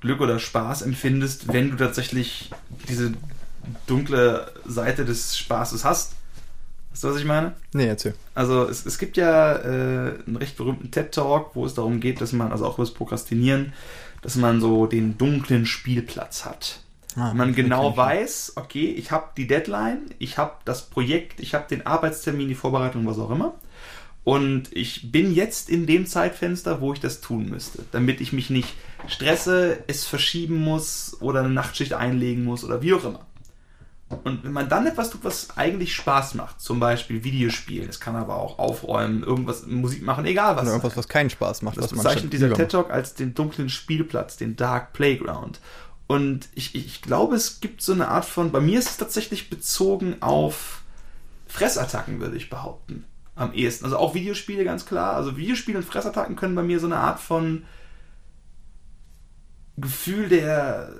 [0.00, 2.50] Glück oder Spaß empfindest, wenn du tatsächlich
[2.88, 3.12] diese
[3.86, 6.14] dunkle Seite des Spaßes hast.
[6.90, 7.54] Weißt du, was ich meine?
[7.72, 8.14] Nee, erzähl.
[8.34, 12.32] Also es, es gibt ja äh, einen recht berühmten TED-Talk, wo es darum geht, dass
[12.32, 13.72] man, also auch über das Prokrastinieren,
[14.22, 16.80] dass man so den dunklen Spielplatz hat.
[17.16, 21.66] Ah, man genau weiß, okay, ich habe die Deadline, ich habe das Projekt, ich habe
[21.68, 23.54] den Arbeitstermin, die Vorbereitung, was auch immer.
[24.22, 28.50] Und ich bin jetzt in dem Zeitfenster, wo ich das tun müsste, damit ich mich
[28.50, 28.74] nicht
[29.08, 33.26] stresse, es verschieben muss oder eine Nachtschicht einlegen muss oder wie auch immer.
[34.24, 38.16] Und wenn man dann etwas tut, was eigentlich Spaß macht, zum Beispiel Videospielen, es kann
[38.16, 40.62] aber auch aufräumen, irgendwas, Musik machen, egal was.
[40.62, 41.76] Oder irgendwas, was keinen Spaß macht.
[41.76, 45.60] Das bezeichnet dieser TED Talk als den dunklen Spielplatz, den Dark Playground.
[46.08, 49.48] Und ich, ich glaube, es gibt so eine Art von, bei mir ist es tatsächlich
[49.48, 50.82] bezogen auf
[51.46, 53.04] Fressattacken, würde ich behaupten.
[53.36, 53.84] Am ehesten.
[53.84, 55.14] Also auch Videospiele, ganz klar.
[55.14, 57.64] Also Videospiele und Fressattacken können bei mir so eine Art von
[59.76, 60.92] Gefühl der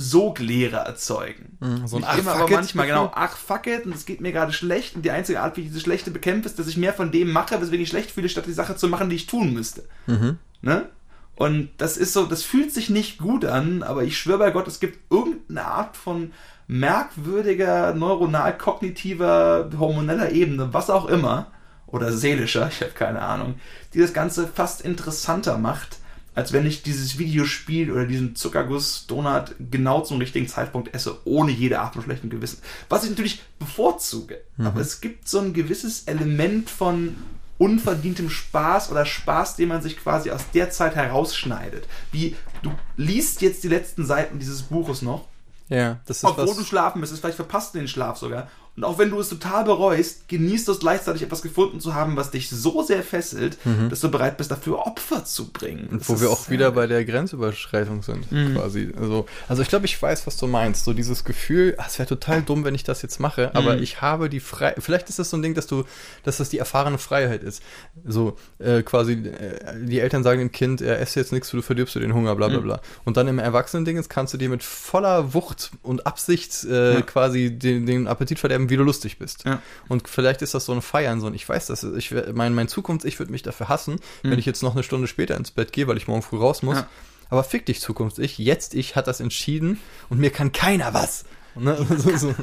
[0.00, 1.58] Soglehre erzeugen.
[1.58, 4.30] Mhm, so ein ach, immer, aber manchmal, genau, ach fuck it, und es geht mir
[4.30, 6.92] gerade schlecht und die einzige Art, wie ich diese Schlechte bekämpfe, ist, dass ich mehr
[6.92, 9.52] von dem mache, weswegen ich schlecht fühle, statt die Sache zu machen, die ich tun
[9.52, 9.82] müsste.
[10.06, 10.38] Mhm.
[10.62, 10.88] Ne?
[11.34, 14.68] Und das ist so, das fühlt sich nicht gut an, aber ich schwöre bei Gott,
[14.68, 16.32] es gibt irgendeine Art von
[16.68, 21.50] merkwürdiger, neuronal-kognitiver, hormoneller Ebene, was auch immer,
[21.88, 23.56] oder seelischer, ich habe keine Ahnung,
[23.94, 25.98] die das Ganze fast interessanter macht,
[26.38, 31.80] als wenn ich dieses Videospiel oder diesen Zuckerguss-Donut genau zum richtigen Zeitpunkt esse, ohne jede
[31.80, 32.60] Art von schlechtem Gewissen.
[32.88, 34.40] Was ich natürlich bevorzuge.
[34.56, 34.66] Mhm.
[34.68, 37.16] Aber es gibt so ein gewisses Element von
[37.58, 41.88] unverdientem Spaß oder Spaß, den man sich quasi aus der Zeit herausschneidet.
[42.12, 45.26] Wie du liest jetzt die letzten Seiten dieses Buches noch.
[45.68, 46.56] Ja, das ist Obwohl was...
[46.56, 48.48] du schlafen müsstest, vielleicht verpasst du den Schlaf sogar.
[48.78, 52.14] Und auch wenn du es total bereust, genießt du es gleichzeitig etwas gefunden zu haben,
[52.14, 53.88] was dich so sehr fesselt, mhm.
[53.90, 55.88] dass du bereit bist, dafür Opfer zu bringen.
[55.90, 58.54] Und wo wir auch wieder bei der Grenzüberschreitung sind, mhm.
[58.54, 58.92] quasi.
[58.96, 60.84] Also, also ich glaube, ich weiß, was du meinst.
[60.84, 63.82] So dieses Gefühl, ach, es wäre total dumm, wenn ich das jetzt mache, aber mhm.
[63.82, 64.76] ich habe die Freiheit.
[64.78, 65.82] Vielleicht ist das so ein Ding, dass du,
[66.22, 67.60] dass das die erfahrene Freiheit ist.
[68.06, 71.96] So äh, quasi, äh, die Eltern sagen dem Kind, er esse jetzt nichts, du verdirbst
[71.96, 72.62] du den Hunger, bla bla mhm.
[72.62, 72.80] bla.
[73.04, 77.00] Und dann im Erwachsenen-Ding kannst du dir mit voller Wucht und Absicht äh, ja.
[77.02, 79.44] quasi den, den Appetit verderben, wie du lustig bist.
[79.44, 79.62] Ja.
[79.88, 82.68] Und vielleicht ist das so ein Feiern, so ein, ich weiß das, ich, mein, mein
[82.68, 84.30] Zukunfts-Ich würde mich dafür hassen, mhm.
[84.30, 86.62] wenn ich jetzt noch eine Stunde später ins Bett gehe, weil ich morgen früh raus
[86.62, 86.78] muss.
[86.78, 86.88] Ja.
[87.30, 91.24] Aber fick dich, Zukunfts-Ich, jetzt ich hat das entschieden und mir kann keiner was.
[91.54, 91.76] Ne?
[91.98, 92.34] so, so.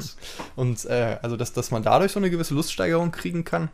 [0.54, 3.70] Und äh, also, dass, dass man dadurch so eine gewisse Luststeigerung kriegen kann.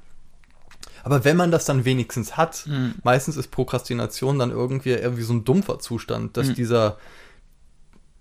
[1.04, 2.94] Aber wenn man das dann wenigstens hat, mhm.
[3.02, 6.54] meistens ist Prokrastination dann irgendwie irgendwie so ein dumpfer Zustand, dass mhm.
[6.54, 6.98] dieser,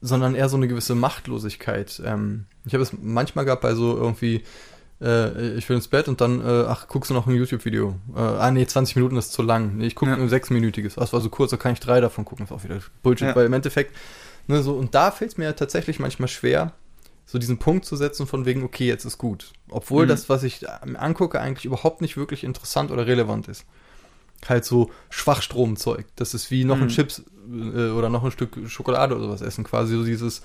[0.01, 2.01] sondern eher so eine gewisse Machtlosigkeit.
[2.05, 4.43] Ähm, ich habe es manchmal gehabt bei so irgendwie,
[4.99, 7.95] äh, ich will ins Bett und dann, äh, ach, guckst du noch ein YouTube-Video.
[8.15, 9.77] Äh, ah, nee, 20 Minuten ist zu lang.
[9.77, 10.17] Nee, ich gucke ja.
[10.17, 10.95] ein sechsminütiges.
[10.95, 12.45] Das war so kurz, da kann ich drei davon gucken.
[12.45, 13.35] Das ist auch wieder Bullshit, ja.
[13.35, 13.95] weil im Endeffekt,
[14.47, 16.73] ne, so, und da fällt es mir tatsächlich manchmal schwer,
[17.25, 19.53] so diesen Punkt zu setzen von wegen, okay, jetzt ist gut.
[19.69, 20.09] Obwohl mhm.
[20.09, 23.65] das, was ich angucke, eigentlich überhaupt nicht wirklich interessant oder relevant ist
[24.49, 26.05] halt so Schwachstromzeug.
[26.15, 26.83] Das ist wie noch mhm.
[26.83, 30.41] ein Chips äh, oder noch ein Stück Schokolade oder sowas essen, quasi so dieses.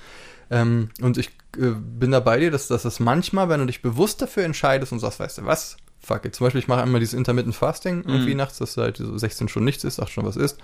[0.50, 3.82] Ähm, und ich äh, bin da bei dir, dass, dass das manchmal, wenn du dich
[3.82, 6.34] bewusst dafür entscheidest und sagst, weißt du was, fuck it.
[6.34, 8.38] Zum Beispiel, ich mache einmal dieses Intermittent Fasting irgendwie mhm.
[8.38, 10.58] nachts, dass halt so 16 Stunden nichts ist, 8 Stunden was ist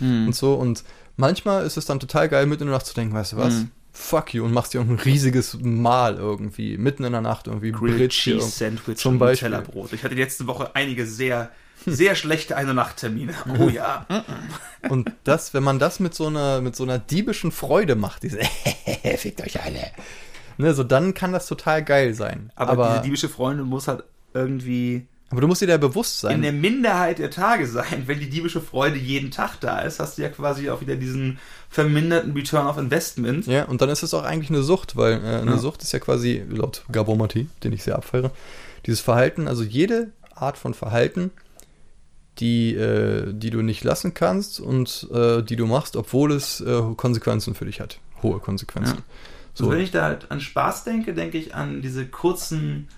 [0.00, 0.26] mhm.
[0.26, 0.54] und so.
[0.54, 0.82] Und
[1.16, 3.54] manchmal ist es dann total geil, mitten in der Nacht zu denken, weißt du was,
[3.54, 3.70] mhm.
[3.92, 7.70] fuck you und machst dir ein riesiges Mahl irgendwie, mitten in der Nacht irgendwie.
[7.70, 9.50] Grilled Cheese Sandwich zum Beispiel.
[9.50, 9.92] Tellerbrot.
[9.92, 11.52] Ich hatte letzte Woche einige sehr
[11.86, 13.34] sehr schlechte Eine-Nacht-Termine.
[13.58, 14.06] Oh ja.
[14.88, 18.38] Und das, wenn man das mit so einer, mit so einer diebischen Freude macht, diese
[19.16, 19.90] fickt euch alle.
[20.58, 22.50] Ne, so dann kann das total geil sein.
[22.56, 24.02] Aber, aber diese diebische Freude muss halt
[24.34, 25.06] irgendwie.
[25.30, 26.36] Aber du musst dir da bewusst sein.
[26.36, 28.04] In der Minderheit der Tage sein.
[28.06, 31.38] Wenn die diebische Freude jeden Tag da ist, hast du ja quasi auch wieder diesen
[31.68, 33.46] verminderten Return of Investment.
[33.46, 35.58] Ja, und dann ist es auch eigentlich eine Sucht, weil äh, eine ja.
[35.58, 38.30] Sucht ist ja quasi, laut Gabor Mati, den ich sehr abfeiere,
[38.86, 41.30] dieses Verhalten, also jede Art von Verhalten
[42.38, 46.82] die, äh, die du nicht lassen kannst und äh, die du machst, obwohl es äh,
[46.96, 47.98] Konsequenzen für dich hat.
[48.22, 48.96] Hohe Konsequenzen.
[48.96, 49.02] Ja.
[49.54, 49.64] So.
[49.64, 52.88] Und wenn ich da halt an Spaß denke, denke ich an diese kurzen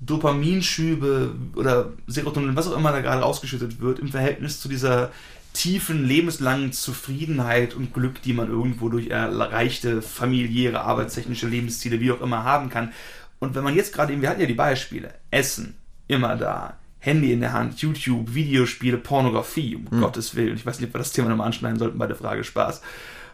[0.00, 5.12] Dopaminschübe oder Serotonin, was auch immer da gerade ausgeschüttet wird, im Verhältnis zu dieser
[5.52, 12.20] tiefen, lebenslangen Zufriedenheit und Glück, die man irgendwo durch erreichte familiäre, arbeitstechnische Lebensziele, wie auch
[12.20, 12.92] immer, haben kann.
[13.38, 15.74] Und wenn man jetzt gerade, wir hatten ja die Beispiele, Essen,
[16.08, 20.00] immer da, Handy in der Hand, YouTube, Videospiele, Pornografie, um hm.
[20.00, 20.54] Gottes Willen.
[20.54, 22.80] Ich weiß nicht, ob wir das Thema nochmal anschneiden sollten bei der Frage Spaß.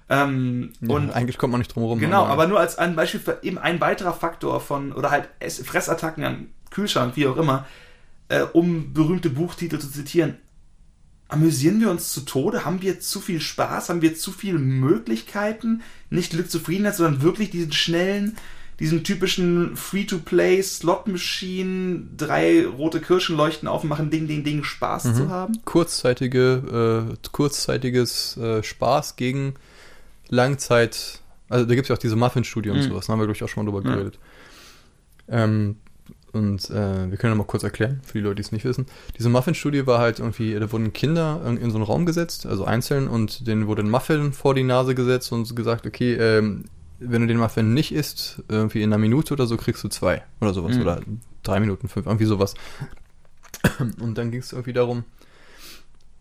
[0.09, 1.99] Ähm, ja, und eigentlich kommt man nicht drum herum.
[1.99, 5.29] Genau, aber, aber nur als ein Beispiel für eben ein weiterer Faktor von, oder halt
[5.39, 7.67] Fressattacken am Kühlschrank, wie auch immer,
[8.29, 10.39] äh, um berühmte Buchtitel zu zitieren.
[11.29, 12.65] amüsieren wir uns zu Tode?
[12.65, 13.91] Haben wir zu viel Spaß?
[13.91, 15.83] Haben wir zu viele Möglichkeiten?
[16.09, 18.39] Nicht Glück, Zufriedenheit, sondern wirklich diesen schnellen,
[18.81, 25.05] diesen typischen Free-to-Play Slot-Machine, drei rote Kirschen leuchten auf und machen Ding, Ding, Ding Spaß
[25.07, 25.15] Mhm.
[25.15, 25.59] zu haben?
[25.65, 29.55] kurzzeitige, äh, kurzzeitiges äh, Spaß gegen
[30.29, 31.21] Langzeit.
[31.49, 32.83] Also da gibt es ja auch diese Muffin-Studie und Mhm.
[32.83, 33.95] sowas, da haben wir, glaube ich, auch schon mal drüber Ja.
[33.97, 34.19] geredet.
[35.29, 35.77] Ähm,
[36.33, 38.87] und äh, wir können ja mal kurz erklären, für die Leute, die es nicht wissen.
[39.19, 42.65] Diese Muffin-Studie war halt irgendwie, da wurden Kinder in, in so einen Raum gesetzt, also
[42.65, 46.65] einzeln, und denen wurde ein Muffin vor die Nase gesetzt und gesagt, okay, ähm,
[46.99, 50.23] wenn du den Muffin nicht isst, irgendwie in einer Minute oder so, kriegst du zwei
[50.41, 50.77] oder sowas.
[50.77, 50.83] Mhm.
[50.83, 51.01] Oder
[51.43, 52.55] drei Minuten, fünf, irgendwie sowas.
[54.01, 55.05] Und dann ging es irgendwie darum,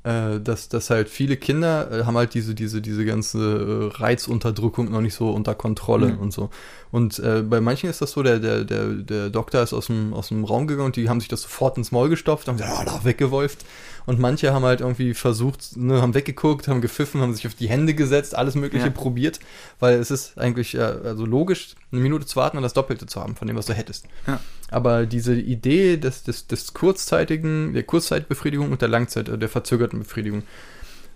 [0.03, 4.89] äh, dass, dass halt viele Kinder äh, haben halt diese, diese, diese ganze äh, Reizunterdrückung
[4.91, 6.19] noch nicht so unter Kontrolle Mhm.
[6.19, 6.49] und so.
[6.89, 10.29] Und bei manchen ist das so, der, der, der, der Doktor ist aus dem, aus
[10.29, 12.85] dem Raum gegangen und die haben sich das sofort ins Maul gestopft, haben gesagt, ja,
[12.85, 13.65] da weggewolft.
[14.07, 17.67] Und manche haben halt irgendwie versucht, ne, haben weggeguckt, haben gepfiffen, haben sich auf die
[17.67, 18.91] Hände gesetzt, alles Mögliche Ja.
[18.91, 19.39] probiert,
[19.81, 23.21] weil es ist eigentlich äh, also logisch, eine Minute zu warten und das Doppelte zu
[23.21, 24.05] haben von dem, was du hättest.
[24.25, 24.39] Ja.
[24.71, 29.99] Aber diese Idee des, des, des kurzzeitigen, der Kurzzeitbefriedigung und der Langzeit, äh, der verzögerten
[29.99, 30.43] Befriedigung.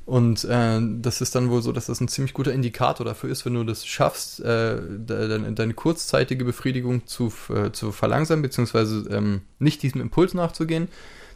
[0.05, 3.45] Und äh, das ist dann wohl so, dass das ein ziemlich guter Indikator dafür ist,
[3.45, 9.05] wenn du das schaffst, äh, de, deine, deine kurzzeitige Befriedigung zu, äh, zu verlangsamen, beziehungsweise
[9.09, 10.89] ähm, nicht diesem Impuls nachzugehen,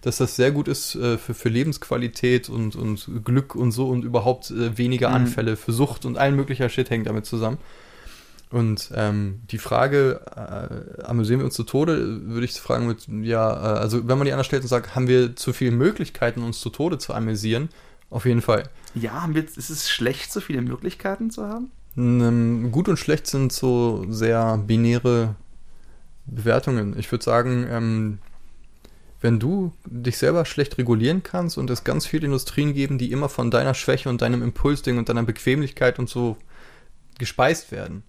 [0.05, 4.05] dass das sehr gut ist äh, für, für Lebensqualität und, und Glück und so und
[4.05, 5.15] überhaupt äh, weniger Mhm.
[5.15, 7.57] Anfälle für Sucht und allen möglicher Shit hängt damit zusammen.
[8.51, 13.51] Und ähm, die Frage, äh, amüsieren wir uns zu Tode, würde ich fragen mit, ja,
[13.51, 16.59] äh, also wenn man die anders stellt und sagt, haben wir zu viele Möglichkeiten, uns
[16.59, 17.69] zu Tode zu amüsieren?
[18.11, 18.69] Auf jeden Fall.
[18.93, 21.71] Ja, haben wir, ist es schlecht, so viele Möglichkeiten zu haben?
[21.97, 25.35] Ähm, gut und schlecht sind so sehr binäre
[26.27, 26.97] Bewertungen.
[26.99, 28.19] Ich würde sagen, ähm,
[29.25, 33.27] wenn du dich selber schlecht regulieren kannst und es ganz viele Industrien geben, die immer
[33.27, 36.37] von deiner Schwäche und deinem Impulsding und deiner Bequemlichkeit und so
[37.17, 38.03] gespeist werden.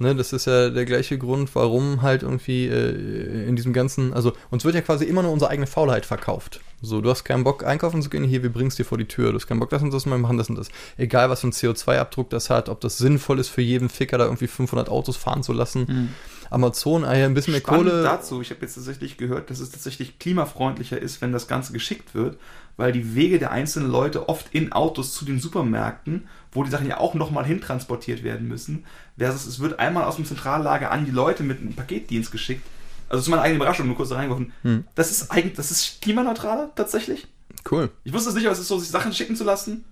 [0.00, 4.32] Ne, das ist ja der gleiche Grund, warum halt irgendwie äh, in diesem ganzen, also
[4.50, 6.60] uns wird ja quasi immer nur unsere eigene Faulheit verkauft.
[6.80, 9.04] So, du hast keinen Bock einkaufen zu gehen, hier, wir bringen es dir vor die
[9.04, 9.28] Tür.
[9.30, 10.70] Du hast keinen Bock, das und das, wir machen das und das.
[10.96, 14.24] Egal, was für einen CO2-Abdruck das hat, ob das sinnvoll ist für jeden Ficker, da
[14.24, 16.14] irgendwie 500 Autos fahren zu lassen.
[16.48, 18.02] Amazon, ah ja, ein bisschen mehr Spannend Kohle.
[18.02, 22.14] dazu, ich habe jetzt tatsächlich gehört, dass es tatsächlich klimafreundlicher ist, wenn das Ganze geschickt
[22.14, 22.38] wird,
[22.76, 26.86] weil die Wege der einzelnen Leute oft in Autos zu den Supermärkten, wo die Sachen
[26.86, 28.84] ja auch nochmal hintransportiert werden müssen,
[29.18, 32.66] versus es wird einmal aus dem Zentrallager an die Leute mit einem Paketdienst geschickt.
[33.08, 34.52] Also zu meiner eigenen Überraschung, nur kurz da reingeworfen.
[34.62, 34.84] Hm.
[34.94, 37.26] Das ist eigentlich, das ist klimaneutraler tatsächlich.
[37.70, 37.90] Cool.
[38.04, 39.84] Ich wusste es nicht, aber es ist so, sich Sachen schicken zu lassen.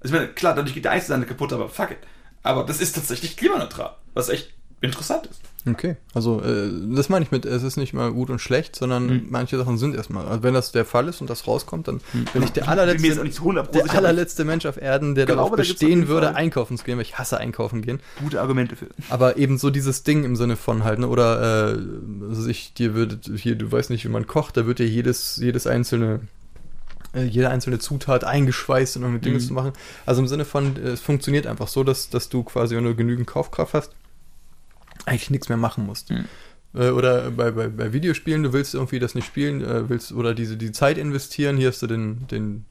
[0.00, 1.98] Also ich meine, klar, dadurch geht der Einzelhandel kaputt, aber fuck it.
[2.42, 5.40] Aber das ist tatsächlich klimaneutral, was echt interessant ist.
[5.68, 9.06] Okay, also äh, das meine ich mit, es ist nicht mal gut und schlecht, sondern
[9.06, 9.26] Mhm.
[9.30, 10.24] manche Sachen sind erstmal.
[10.26, 12.00] Also wenn das der Fall ist und das rauskommt, dann
[12.32, 15.38] bin ich der allerletzte, nicht zu 100 der allerletzte Mensch auf Erden, der Ich glaube,
[15.38, 17.98] darauf da bestehen jeden würde, Fall- einkaufen zu gehen, weil ich hasse einkaufen gehen.
[18.20, 18.86] gute Argumente für.
[19.10, 21.78] Aber eben so dieses Ding im Sinne von halt, ne, oder äh,
[22.28, 25.36] also ich, dir würde, hier, du weißt nicht, wie man kocht, da wird dir jedes,
[25.38, 26.20] jedes einzelne,
[27.12, 29.42] äh, jede einzelne Zutat eingeschweißt, um irgendwie Dinge Mhm.
[29.42, 29.72] zu machen.
[30.06, 33.26] Also im Sinne von, äh, es funktioniert einfach so, dass, dass du quasi, du genügend
[33.26, 33.90] Kaufkraft hast,
[35.06, 36.10] eigentlich nichts mehr machen musst.
[36.10, 36.26] Mhm.
[36.74, 40.34] Äh, Oder bei, bei, bei Videospielen, du willst irgendwie das nicht spielen, äh, willst oder
[40.34, 42.64] diese die Zeit investieren, hier hast du den, den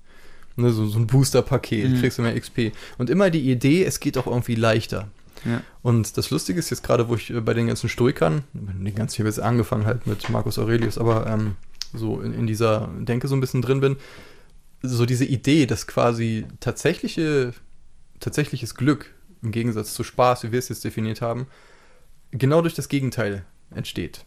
[0.58, 2.00] ne, so, so ein Booster-Paket, Mhm.
[2.00, 2.72] kriegst du mehr XP.
[2.98, 5.08] Und immer die Idee, es geht auch irgendwie leichter.
[5.44, 5.62] Ja.
[5.82, 9.16] Und das Lustige ist jetzt gerade, wo ich äh, bei den ganzen Stoikern, den ganzen,
[9.16, 11.56] ich habe jetzt angefangen halt mit Marcus Aurelius, aber ähm,
[11.94, 13.96] so in, in dieser Denke so ein bisschen drin bin,
[14.82, 17.54] so diese Idee, dass quasi tatsächliche,
[18.20, 19.12] tatsächliches Glück
[19.42, 21.48] im Gegensatz zu Spaß, wie wir es jetzt definiert haben,
[22.38, 24.26] genau durch das Gegenteil entsteht.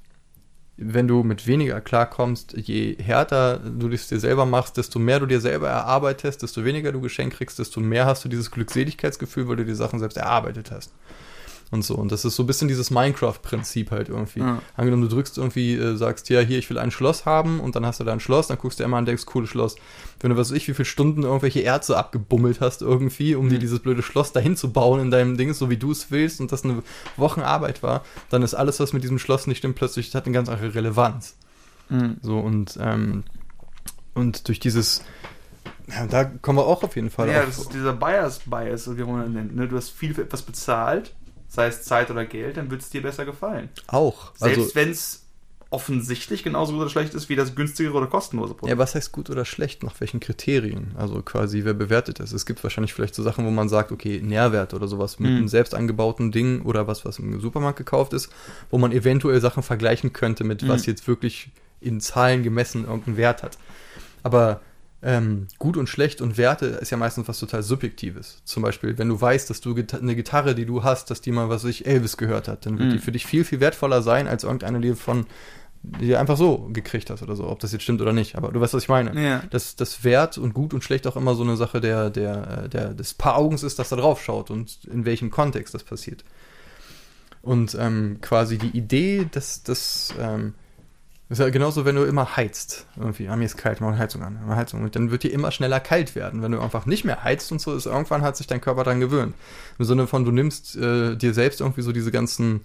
[0.76, 5.26] Wenn du mit weniger klarkommst, je härter du es dir selber machst, desto mehr du
[5.26, 9.56] dir selber erarbeitest, desto weniger du geschenkt kriegst, desto mehr hast du dieses Glückseligkeitsgefühl, weil
[9.56, 10.92] du die Sachen selbst erarbeitet hast.
[11.70, 11.96] Und so.
[11.96, 14.40] Und das ist so ein bisschen dieses Minecraft-Prinzip halt irgendwie.
[14.40, 14.62] Ja.
[14.74, 17.84] Angenommen, du drückst irgendwie, äh, sagst, ja, hier, ich will ein Schloss haben und dann
[17.84, 19.76] hast du da ein Schloss, dann guckst du immer an und denkst, cooles Schloss.
[20.20, 23.56] Wenn du, was weiß ich, wie viele Stunden irgendwelche Erze abgebummelt hast irgendwie, um dir
[23.56, 23.60] Mhm.
[23.60, 26.52] dieses blöde Schloss dahin zu bauen in deinem Ding, so wie du es willst und
[26.52, 26.82] das eine
[27.18, 30.48] Wochenarbeit war, dann ist alles, was mit diesem Schloss nicht stimmt, plötzlich hat eine ganz
[30.48, 31.36] andere Relevanz.
[32.22, 33.24] So und, ähm,
[34.14, 35.02] und durch dieses,
[35.86, 37.46] ja, da kommen wir auch auf jeden Fall Ja, auf.
[37.46, 39.54] das ist dieser Bias-Bias, wie man das nennt.
[39.56, 39.68] Ne?
[39.68, 41.14] Du hast viel für etwas bezahlt,
[41.48, 43.68] sei es Zeit oder Geld, dann wird es dir besser gefallen.
[43.86, 44.34] auch.
[44.36, 45.24] Selbst Also, wenn es
[45.70, 48.70] offensichtlich genauso gut oder schlecht ist wie das günstigere oder kostenlose Produkt.
[48.70, 49.82] ja, was heißt gut oder schlecht?
[49.82, 50.92] Nach welchen Kriterien?
[50.96, 52.32] Also quasi, wer bewertet das?
[52.32, 55.36] Es gibt wahrscheinlich vielleicht so Sachen, wo man sagt, okay, Nährwert oder sowas mit Mhm.
[55.38, 58.30] einem selbst angebauten Ding oder was, was im Supermarkt gekauft ist,
[58.70, 60.92] wo man eventuell Sachen vergleichen könnte mit was Mhm.
[60.92, 61.50] jetzt wirklich
[61.82, 63.58] in Zahlen gemessen irgendeinen Wert hat.
[64.22, 64.60] Aber
[65.00, 68.42] ähm, gut und schlecht und Werte ist ja meistens was total Subjektives.
[68.44, 71.30] Zum Beispiel, wenn du weißt, dass du gita eine Gitarre, die du hast, dass die
[71.30, 72.92] mal, was ich, Elvis gehört hat, dann wird Mhm.
[72.92, 75.26] die für dich viel, viel wertvoller sein, als irgendeine, die von
[75.80, 78.34] die du einfach so gekriegt hast oder so, ob das jetzt stimmt oder nicht.
[78.34, 79.14] Aber du weißt, was ich meine.
[79.22, 79.42] Ja.
[79.50, 82.68] Dass das Wert und gut und schlecht auch immer so eine Sache der, der, äh,
[82.68, 86.24] der, des Paar-Augens ist, das da drauf schaut und in welchem Kontext das passiert.
[87.42, 90.54] Und ähm, quasi die Idee, dass das ähm,
[91.28, 92.86] ist ja genauso, wenn du immer heizt.
[92.96, 94.90] Irgendwie, ah, mir ist kalt, mach eine Heizung an, eine Heizung.
[94.90, 96.42] Dann wird dir immer schneller kalt werden.
[96.42, 99.00] Wenn du einfach nicht mehr heizt und so ist, irgendwann hat sich dein Körper daran
[99.00, 99.34] gewöhnt.
[99.78, 102.62] Im Sinne von, du nimmst äh, dir selbst irgendwie so diese ganzen,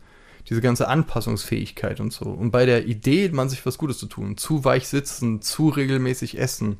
[0.49, 2.26] diese ganze Anpassungsfähigkeit und so.
[2.26, 6.39] Und bei der Idee, man sich was Gutes zu tun, zu weich sitzen, zu regelmäßig
[6.39, 6.78] essen,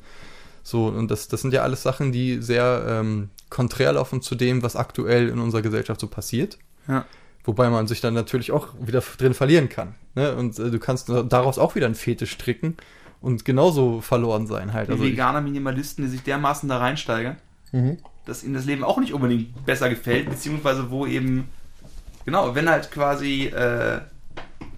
[0.66, 4.62] so, und das, das sind ja alles Sachen, die sehr ähm, konträr laufen zu dem,
[4.62, 6.58] was aktuell in unserer Gesellschaft so passiert.
[6.88, 7.04] Ja.
[7.44, 9.94] Wobei man sich dann natürlich auch wieder drin verlieren kann.
[10.14, 10.34] Ne?
[10.34, 12.76] Und äh, du kannst daraus auch wieder einen Fetisch stricken
[13.20, 14.88] und genauso verloren sein halt.
[14.88, 17.36] Die Also veganer Minimalisten, die sich dermaßen da reinsteigern,
[17.72, 17.98] Mhm.
[18.24, 21.48] dass ihnen das Leben auch nicht unbedingt besser gefällt, beziehungsweise wo eben,
[22.24, 24.00] genau, wenn halt quasi äh,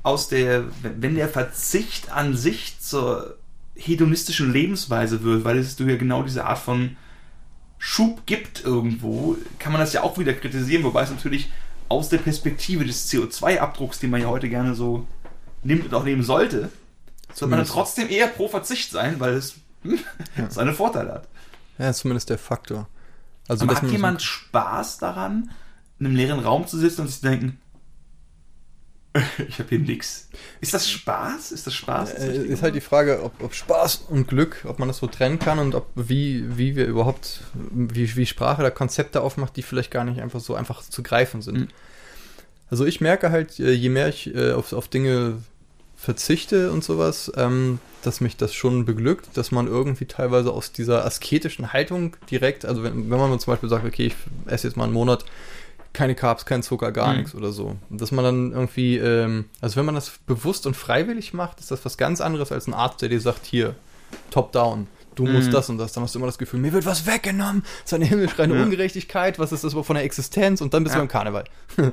[0.03, 3.37] aus der, wenn, wenn der Verzicht an sich zur
[3.75, 6.97] hedonistischen Lebensweise wird, weil es du ja genau diese Art von
[7.79, 11.51] Schub gibt irgendwo, kann man das ja auch wieder kritisieren, wobei es natürlich
[11.89, 15.07] aus der Perspektive des CO2-Abdrucks, den man ja heute gerne so
[15.63, 16.71] nimmt und auch nehmen sollte,
[17.33, 19.99] sollte man dann trotzdem eher pro Verzicht sein, weil es hm,
[20.37, 20.51] Ja.
[20.51, 21.29] seine Vorteile hat.
[21.79, 22.89] ja, ist zumindest der Faktor.
[23.49, 25.51] Also, Aber hat man- jemand Spaß daran,
[26.01, 27.61] in einem leeren Raum zu sitzen und sich zu denken,
[29.49, 30.29] ich habe hier nix.
[30.61, 31.53] Ist das Spaß?
[31.53, 32.15] Ist das Spaß?
[32.15, 32.81] das Äh, ist halt die?
[32.81, 36.45] Frage, ob, ob Spaß und Glück, ob man das so trennen kann und ob wie,
[36.57, 40.55] wie wir überhaupt, wie, wie Sprache da Konzepte aufmacht, die vielleicht gar nicht einfach so
[40.55, 41.59] einfach zu greifen sind.
[41.59, 41.69] Mhm.
[42.71, 45.39] Also ich merke halt, äh, je mehr ich äh, auf, auf Dinge
[45.97, 51.05] verzichte und sowas, ähm, dass mich das schon beglückt, dass man irgendwie teilweise aus dieser
[51.05, 54.15] asketischen Haltung direkt, also wenn, wenn man zum Beispiel sagt, okay, ich
[54.47, 55.25] esse jetzt mal einen Monat
[55.97, 57.19] keine Carbs, kein Zucker, gar Mhm.
[57.21, 57.75] nichts oder so.
[57.91, 61.71] Und Dass man dann irgendwie, ähm, also wenn man das bewusst und freiwillig macht, ist
[61.71, 63.75] das was ganz anderes als ein Arzt, der dir sagt, hier,
[64.31, 64.87] top down.
[65.15, 65.53] Du musst Mhm.
[65.53, 67.95] das und das, dann hast du immer das Gefühl, mir wird was weggenommen, das ist
[67.95, 68.63] eine himmelschreiende Ja.
[68.63, 71.01] Ungerechtigkeit, was ist das von der Existenz und dann bist Ja.
[71.01, 71.45] du beim Karneval.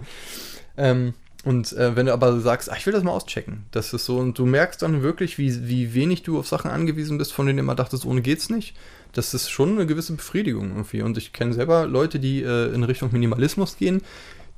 [0.78, 1.14] ähm,
[1.44, 4.18] und äh, wenn du aber sagst, ach, ich will das mal auschecken, das ist so,
[4.18, 7.58] und du merkst dann wirklich, wie, wie wenig du auf Sachen angewiesen bist, von denen
[7.58, 8.76] du immer dachtest, ohne geht's nicht,
[9.12, 11.02] das ist schon eine gewisse Befriedigung irgendwie.
[11.02, 14.02] Und ich kenne selber Leute, die äh, in Richtung Minimalismus gehen,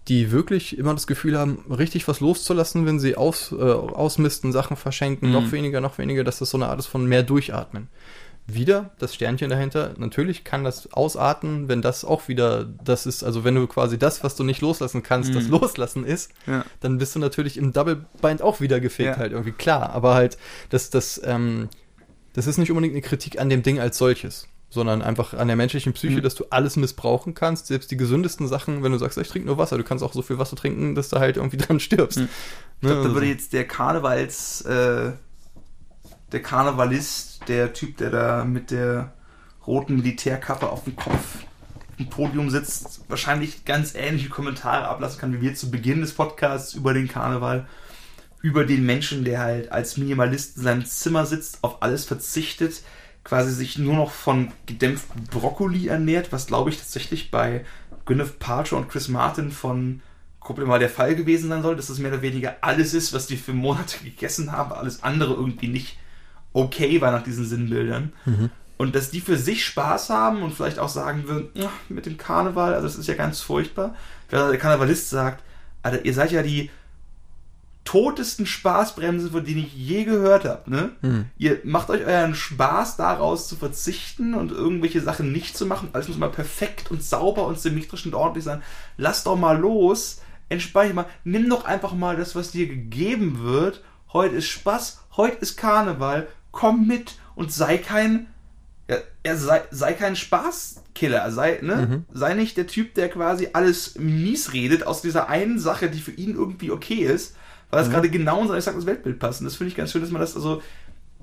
[0.07, 4.77] die wirklich immer das Gefühl haben, richtig was loszulassen, wenn sie aus, äh, ausmisten, Sachen
[4.77, 5.33] verschenken, Mhm.
[5.33, 7.87] noch weniger, noch weniger, dass das so eine Art ist von mehr durchatmen.
[8.47, 9.95] Wieder das Sternchen dahinter.
[9.97, 14.23] Natürlich kann das ausarten, wenn das auch wieder das ist, also wenn du quasi das,
[14.23, 15.51] was du nicht loslassen kannst, das Mhm.
[15.51, 16.63] Loslassen ist, Ja.
[16.79, 19.17] dann bist du natürlich im Double Bind auch wieder gefickt Ja.
[19.17, 19.51] halt irgendwie.
[19.51, 20.37] Klar, aber halt,
[20.69, 21.69] das, das, ähm,
[22.33, 25.55] das ist nicht unbedingt eine Kritik an dem Ding als solches, sondern einfach an der
[25.55, 26.21] menschlichen Psyche, Mhm.
[26.21, 29.57] dass du alles missbrauchen kannst, selbst die gesündesten Sachen, wenn du sagst, ich trinke nur
[29.57, 32.19] Wasser, du kannst auch so viel Wasser trinken, dass du halt irgendwie dran stirbst.
[32.19, 32.29] Mhm.
[32.81, 35.13] Ich glaube, da würde jetzt der Karnevals, äh,
[36.31, 39.13] der Karnevalist, der Typ, der da mit der
[39.65, 41.39] roten Militärkappe auf dem Kopf
[41.97, 46.73] im Podium sitzt, wahrscheinlich ganz ähnliche Kommentare ablassen kann, wie wir zu Beginn des Podcasts
[46.73, 47.67] über den Karneval,
[48.41, 52.81] über den Menschen, der halt als Minimalist in seinem Zimmer sitzt, auf alles verzichtet,
[53.23, 57.65] quasi sich nur noch von gedämpftem Brokkoli ernährt, was glaube ich tatsächlich bei
[58.05, 60.01] Gwyneth Paltrow und Chris Martin von
[60.39, 63.25] Kuppel mal der Fall gewesen sein soll, dass es mehr oder weniger alles ist, was
[63.25, 65.97] die für Monate gegessen haben, alles andere irgendwie nicht
[66.55, 68.13] okay war nach diesen Sinnbildern.
[68.77, 72.17] Und dass die für sich Spaß haben und vielleicht auch sagen würden, "Ja, mit dem
[72.17, 73.95] Karneval, also das ist ja ganz furchtbar.
[74.29, 75.43] Wenn der Karnevalist sagt,
[75.83, 76.71] Alter, ihr seid ja die
[77.83, 80.69] totesten Spaßbremsen, von denen ich je gehört habe.
[80.69, 80.91] Ne?
[81.01, 81.25] Hm.
[81.37, 85.89] Ihr macht euch euren Spaß daraus zu verzichten und irgendwelche Sachen nicht zu machen.
[85.93, 88.63] Alles muss mal perfekt und sauber und symmetrisch und ordentlich sein.
[88.97, 90.21] Lass doch mal los.
[90.49, 91.05] Entspann dich mal.
[91.23, 93.83] Nimm doch einfach mal das, was dir gegeben wird.
[94.11, 95.01] Heute ist Spaß.
[95.15, 96.27] Heute ist Karneval.
[96.55, 98.27] Komm mit und sei kein,
[98.89, 101.29] ja, er sei, sei kein Spaßkiller.
[101.31, 102.05] Sei, ne?
[102.13, 106.11] sei nicht der Typ, der quasi alles mies redet aus dieser einen Sache, die für
[106.11, 107.35] ihn irgendwie okay ist,
[107.69, 109.41] weil das gerade genau in sein exaktes Weltbild passt.
[109.41, 110.61] Und das finde ich ganz schön, dass man das, also,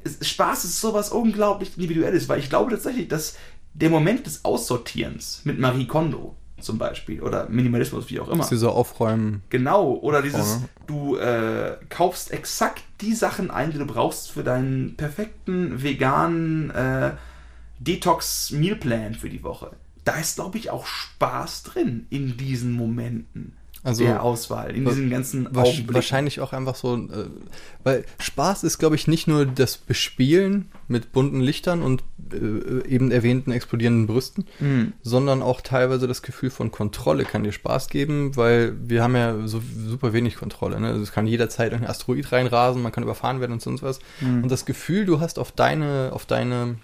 [0.04, 3.36] es, Spaß ist sowas unglaublich Individuelles, weil ich glaube tatsächlich, dass
[3.72, 8.38] der Moment des Aussortierens mit Marie Kondo zum Beispiel oder Minimalismus, wie auch immer.
[8.38, 9.42] Das ist dieser Aufräumen.
[9.48, 14.96] Genau, oder dieses, du äh, kaufst exakt die Sachen ein, die du brauchst für deinen
[14.96, 17.12] perfekten veganen äh,
[17.80, 19.72] Detox-Mealplan für die Woche.
[20.04, 23.56] Da ist, glaube ich, auch Spaß drin in diesen Momenten.
[23.84, 25.94] Also der Auswahl, in diesen ganzen Augenblicken.
[25.94, 27.26] Wahrscheinlich auch einfach so, äh,
[27.82, 33.10] weil Spaß ist, glaube ich, nicht nur das Bespielen mit bunten Lichtern und äh, eben
[33.10, 34.92] erwähnten explodierenden Brüsten, Hm.
[35.02, 39.48] sondern auch teilweise das Gefühl von Kontrolle kann dir Spaß geben, weil wir haben ja
[39.48, 40.78] so super wenig Kontrolle.
[40.80, 40.88] Ne?
[40.88, 43.98] Also es kann jederzeit ein Asteroid reinrasen, man kann überfahren werden und sonst was.
[44.20, 44.44] Hm.
[44.44, 46.76] Und das Gefühl, du hast auf deine, auf deine,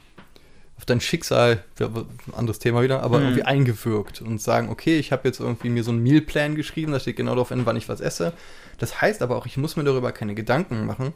[0.78, 3.24] auf dein Schicksal, ja, ein anderes Thema wieder, aber Mhm.
[3.24, 7.00] irgendwie eingewirkt und sagen, okay, ich habe jetzt irgendwie mir so einen Mealplan geschrieben, da
[7.00, 8.32] steht genau darauf hin, wann ich was esse.
[8.78, 11.12] Das heißt aber auch, ich muss mir darüber keine Gedanken machen.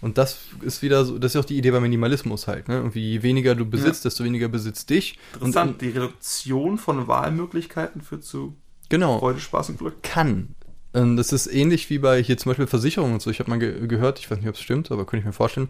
[0.00, 2.74] Und das ist wieder so, das ist auch die Idee beim Minimalismus halt, ne?
[2.78, 5.16] Irgendwie je weniger du besitzt, desto weniger besitzt dich.
[5.34, 8.56] Interessant, die Reduktion von Wahlmöglichkeiten führt zu
[8.88, 9.20] Genau.
[9.20, 10.02] Freude, Spaß und Glück.
[10.02, 10.54] kann.
[10.94, 13.30] Ähm, Das ist ähnlich wie bei hier zum Beispiel Versicherungen und so.
[13.30, 15.32] Ich habe mal ge gehört, ich weiß nicht, ob es stimmt, aber könnte ich mir
[15.32, 15.68] vorstellen,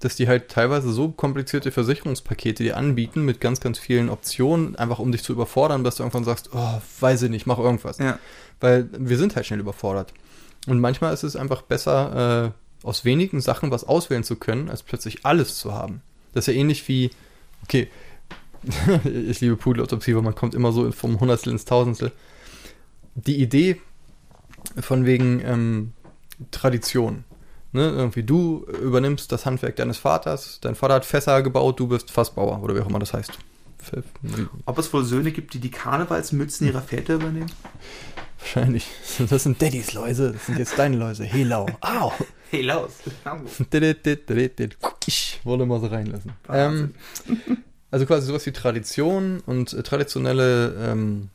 [0.00, 4.98] dass die halt teilweise so komplizierte Versicherungspakete dir anbieten mit ganz, ganz vielen Optionen, einfach
[4.98, 7.98] um dich zu überfordern, dass du irgendwann sagst, oh, weiß ich nicht, mach irgendwas.
[7.98, 8.18] Ja.
[8.60, 10.12] Weil wir sind halt schnell überfordert.
[10.66, 14.82] Und manchmal ist es einfach besser, äh, aus wenigen Sachen was auswählen zu können, als
[14.82, 16.02] plötzlich alles zu haben.
[16.32, 17.10] Das ist ja ähnlich wie,
[17.62, 17.88] okay,
[19.04, 22.12] ich liebe Pudelautopsie, weil man kommt immer so vom Hundertstel ins Tausendstel.
[23.14, 23.80] Die Idee
[24.80, 25.92] von wegen ähm,
[26.50, 27.24] Tradition.
[27.72, 27.90] Ne?
[27.90, 32.62] Irgendwie du übernimmst das Handwerk deines Vaters, dein Vater hat Fässer gebaut, du bist Fassbauer
[32.62, 33.32] oder wie auch immer das heißt.
[34.64, 37.50] Ob es wohl Söhne gibt, die die Karnevalsmützen ihrer Väter übernehmen?
[38.38, 38.86] Wahrscheinlich.
[39.30, 41.24] Das sind Daddys Läuse, das sind jetzt deine Läuse.
[41.24, 41.66] Helau.
[41.80, 42.12] Au.
[42.50, 42.92] Hey, Laus.
[45.06, 46.34] Ich wollte mal so reinlassen.
[46.48, 46.94] Ähm,
[47.90, 51.30] also quasi sowas wie Tradition und traditionelle, ähm,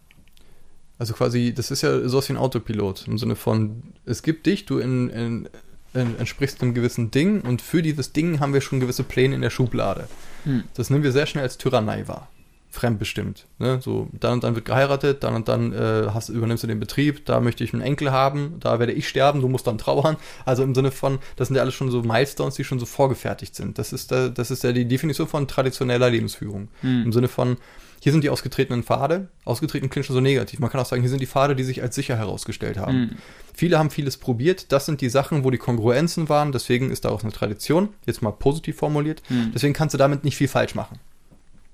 [1.00, 4.66] also quasi, das ist ja sowas wie ein Autopilot im Sinne von, es gibt dich,
[4.66, 5.50] du in, in,
[5.94, 9.42] in, entsprichst einem gewissen Ding und für dieses Ding haben wir schon gewisse Pläne in
[9.42, 10.10] der Schublade.
[10.44, 10.66] Hm.
[10.74, 12.30] Das nehmen wir sehr schnell als Tyrannei wahr.
[12.72, 13.48] Fremdbestimmt.
[13.58, 13.80] Ne?
[13.82, 17.26] So, dann und dann wird geheiratet, dann und dann äh, hast, übernimmst du den Betrieb,
[17.26, 20.18] da möchte ich einen Enkel haben, da werde ich sterben, du musst dann trauern.
[20.46, 23.56] Also im Sinne von, das sind ja alles schon so Milestones, die schon so vorgefertigt
[23.56, 23.80] sind.
[23.80, 26.68] Das ist, da, das ist ja die Definition von traditioneller Lebensführung.
[26.82, 27.04] Hm.
[27.06, 27.58] Im Sinne von,
[28.02, 30.60] hier sind die ausgetretenen Pfade, ausgetreten klingt schon so negativ.
[30.60, 32.94] Man kann auch sagen, hier sind die Pfade, die sich als sicher herausgestellt haben.
[32.94, 33.18] Hm.
[33.54, 34.72] Viele haben vieles probiert.
[34.72, 36.54] Das sind die Sachen, wo die Kongruenzen waren.
[36.54, 37.90] Deswegen ist daraus eine Tradition.
[38.06, 39.22] Jetzt mal positiv formuliert.
[39.28, 39.52] Hm.
[39.54, 41.00] Deswegen kannst du damit nicht viel falsch machen.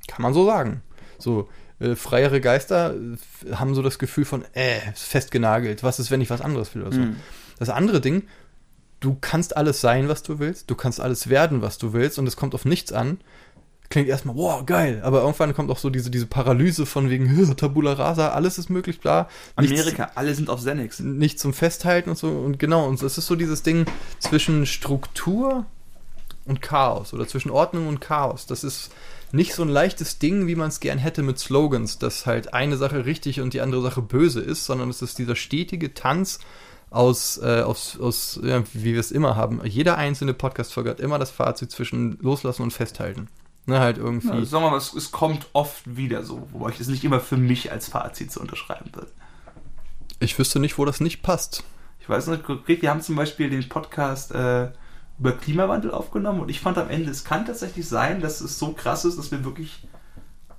[0.07, 0.81] Kann man so sagen.
[1.19, 1.47] So,
[1.79, 5.83] äh, freiere Geister äh, haben so das Gefühl von, äh, festgenagelt.
[5.83, 7.01] Was ist, wenn ich was anderes will oder so.
[7.01, 7.17] Hm.
[7.59, 8.23] Das andere Ding,
[8.99, 10.71] du kannst alles sein, was du willst.
[10.71, 12.17] Du kannst alles werden, was du willst.
[12.17, 13.19] Und es kommt auf nichts an.
[13.89, 15.01] Klingt erstmal, wow, geil.
[15.03, 18.69] Aber irgendwann kommt auch so diese, diese Paralyse von wegen, "Hö, Tabula rasa, alles ist
[18.69, 19.29] möglich, bla.
[19.59, 20.99] Nichts- Amerika, alle sind auf Xanax.
[20.99, 22.27] nicht zum Festhalten und so.
[22.29, 23.85] Und genau, und es ist so dieses Ding
[24.19, 25.65] zwischen Struktur
[26.45, 28.45] und Chaos oder zwischen Ordnung und Chaos.
[28.47, 28.91] Das ist
[29.31, 32.77] nicht so ein leichtes Ding, wie man es gern hätte mit Slogans, dass halt eine
[32.77, 36.39] Sache richtig und die andere Sache böse ist, sondern es ist dieser stetige Tanz
[36.91, 39.59] aus, äh, aus, aus ja, wie wir es immer haben.
[39.65, 43.27] Jeder einzelne Podcast-Folge hat immer das Fazit zwischen Loslassen und Festhalten.
[43.67, 44.27] Ne, halt irgendwie.
[44.27, 47.19] Ja, sagen wir mal, es, es kommt oft wieder so, wobei ich das nicht immer
[47.19, 49.07] für mich als Fazit so unterschreiben würde.
[50.19, 51.63] Ich wüsste nicht, wo das nicht passt.
[51.99, 54.69] Ich weiß nicht konkret, wir haben zum Beispiel den Podcast äh,
[55.17, 58.73] über Klimawandel aufgenommen und ich fand am Ende, es kann tatsächlich sein, dass es so
[58.73, 59.87] krass ist, dass wir wirklich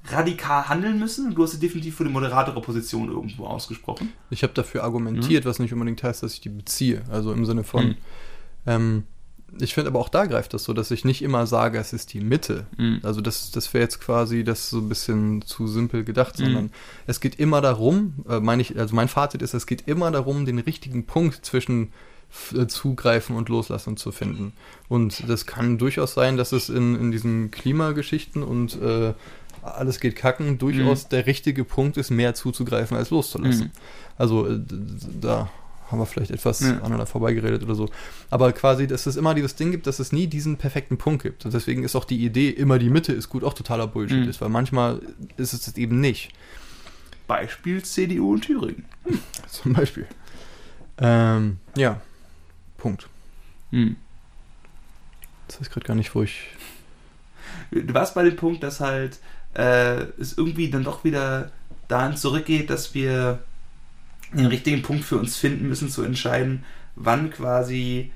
[0.09, 1.35] radikal handeln müssen.
[1.35, 4.13] Du hast dich definitiv für die moderatere Position irgendwo ausgesprochen.
[4.31, 7.03] Ich habe dafür argumentiert, was nicht unbedingt heißt, dass ich die beziehe.
[7.11, 7.97] Also im Sinne von, Mhm.
[8.67, 9.05] ähm,
[9.61, 12.13] ich finde aber auch da greift das so, dass ich nicht immer sage, es ist
[12.13, 12.67] die Mitte.
[12.77, 13.01] Mhm.
[13.03, 16.45] Also das, das wäre jetzt quasi das so ein bisschen zu simpel gedacht, Mhm.
[16.45, 16.71] sondern
[17.07, 20.47] es geht immer darum, äh, meine ich, also mein Fazit ist, es geht immer darum,
[20.47, 21.93] den richtigen Punkt zwischen
[22.55, 24.53] äh, Zugreifen und Loslassen zu finden.
[24.89, 29.15] Und das kann durchaus sein, dass es in, in diesen Klimageschichten und äh,
[29.63, 33.67] alles geht kacken, durchaus der richtige Punkt ist, mehr zuzugreifen als loszulassen.
[33.67, 33.71] Mhm.
[34.19, 34.61] Also äh,
[35.21, 35.51] da
[35.91, 36.79] haben wir vielleicht etwas Ja.
[36.79, 37.89] aneinander vorbeigeredet oder so.
[38.31, 41.45] Aber quasi, dass es immer dieses Ding gibt, dass es nie diesen perfekten Punkt gibt.
[41.45, 44.29] Und deswegen ist auch die Idee, immer die Mitte ist gut, auch totaler Bullshit Mhm.
[44.29, 45.01] ist, weil manchmal
[45.37, 46.31] ist es das eben nicht.
[47.29, 48.85] Beispiel CDU in Thüringen.
[49.49, 50.07] Zum Beispiel.
[50.99, 52.01] Ähm, ja.
[52.79, 53.09] Punkt.
[53.73, 56.49] Das weiß ich gerade gar nicht, wo ich.
[57.71, 59.19] Du warst bei dem Punkt, dass halt
[59.55, 61.51] äh, es irgendwie dann doch wieder
[61.89, 63.41] dahin zurückgeht, dass wir
[64.37, 66.65] den richtigen Punkt für uns finden müssen, zu entscheiden,
[66.95, 68.11] wann quasi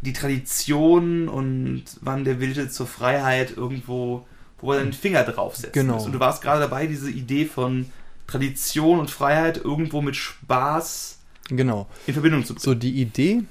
[0.00, 4.26] die Tradition und wann der Wille zur Freiheit irgendwo,
[4.60, 5.72] wo er den Finger draufsetzt.
[5.72, 6.02] Genau.
[6.02, 7.86] Und du warst gerade dabei, diese Idee von
[8.26, 11.18] Tradition und Freiheit irgendwo mit Spaß
[11.48, 11.86] Genau.
[12.06, 12.62] in Verbindung zu bringen.
[12.62, 13.42] So die Idee,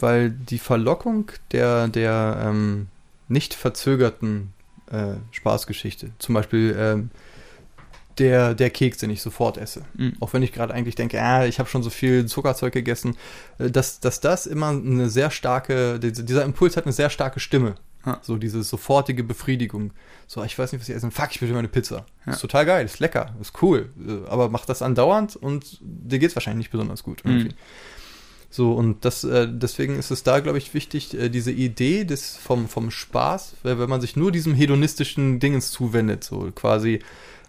[0.00, 2.88] weil die Verlockung der, der ähm,
[3.28, 4.52] nicht verzögerten
[4.90, 7.10] äh, Spaßgeschichte, zum Beispiel ähm,
[8.18, 9.82] der, der Keks, den ich sofort esse.
[9.94, 10.14] Mhm.
[10.20, 13.16] Auch wenn ich gerade eigentlich denke, ah, ich habe schon so viel Zuckerzeug gegessen,
[13.58, 17.76] äh, dass, dass das immer eine sehr starke, dieser Impuls hat eine sehr starke Stimme.
[18.06, 18.20] Ja.
[18.22, 19.92] So diese sofortige Befriedigung.
[20.26, 21.10] So, ich weiß nicht, was ich essen.
[21.10, 22.06] Fuck, ich will eine Pizza.
[22.26, 22.32] Ja.
[22.32, 23.90] Ist total geil, ist lecker, ist cool.
[24.06, 27.48] Äh, aber mach das andauernd und dir geht es wahrscheinlich nicht besonders gut irgendwie.
[27.48, 27.54] Mhm.
[28.50, 32.66] So, und das, äh, deswegen ist es da, glaube ich, wichtig, diese Idee des, vom,
[32.68, 37.00] vom Spaß, wenn man sich nur diesem hedonistischen Dingens zuwendet, so quasi,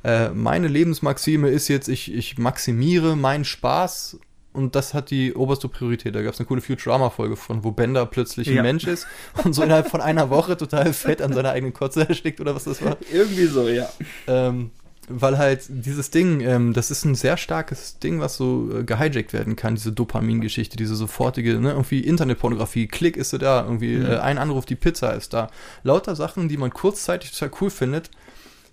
[0.04, 4.20] äh, meine Lebensmaxime ist jetzt, ich, ich maximiere meinen Spaß
[4.54, 6.16] und das hat die oberste Priorität.
[6.16, 8.64] Da gab es eine coole Futurama-Folge von, wo Bender plötzlich ein ja.
[8.64, 9.08] Mensch ist
[9.44, 12.64] und so innerhalb von einer Woche total fett an seiner eigenen Kotze erstickt oder was
[12.64, 12.98] das war.
[13.12, 13.90] Irgendwie so, ja.
[14.28, 14.72] Ähm,
[15.10, 19.34] weil halt dieses Ding, ähm, das ist ein sehr starkes Ding, was so äh, gehijackt
[19.34, 24.06] werden kann, diese Dopamin-Geschichte, diese sofortige, ne, irgendwie Internetpornografie, Klick ist da, irgendwie mhm.
[24.06, 25.50] äh, ein Anruf, die Pizza ist da.
[25.84, 28.12] Lauter Sachen, die man kurzzeitig total cool findet,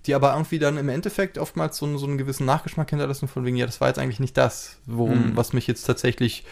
[0.07, 3.57] die aber irgendwie dann im Endeffekt oftmals so, so einen gewissen Nachgeschmack hinterlassen, von wegen,
[3.57, 5.37] ja, das war jetzt eigentlich nicht das, worum, mhm.
[5.37, 6.45] was mich jetzt tatsächlich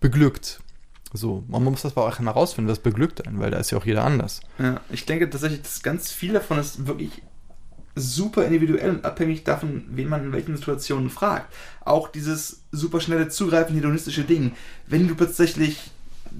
[0.00, 0.60] beglückt.
[1.12, 3.78] So, man muss das aber auch mal rausfinden, was beglückt einen, weil da ist ja
[3.78, 4.40] auch jeder anders.
[4.58, 7.22] Ja, ich denke tatsächlich, dass ganz viel davon ist wirklich
[7.94, 11.52] super individuell und abhängig davon, wen man in welchen Situationen fragt.
[11.84, 14.52] Auch dieses super schnelle Zugreifen, hedonistische Ding.
[14.86, 15.90] Wenn du tatsächlich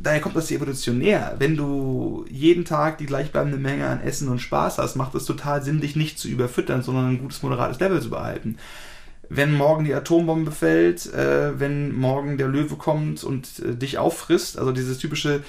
[0.02, 1.36] daher kommt das evolutionär.
[1.38, 5.62] Wenn du jeden Tag die gleichbleibende Menge an Essen und Spaß hast, macht es total
[5.62, 8.58] Sinn, dich nicht zu überfüttern, sondern ein gutes, moderates Level zu behalten.
[9.28, 14.58] Wenn morgen die Atombombe fällt, äh, wenn morgen der Löwe kommt und äh, dich auffrisst,
[14.58, 15.42] also dieses typische,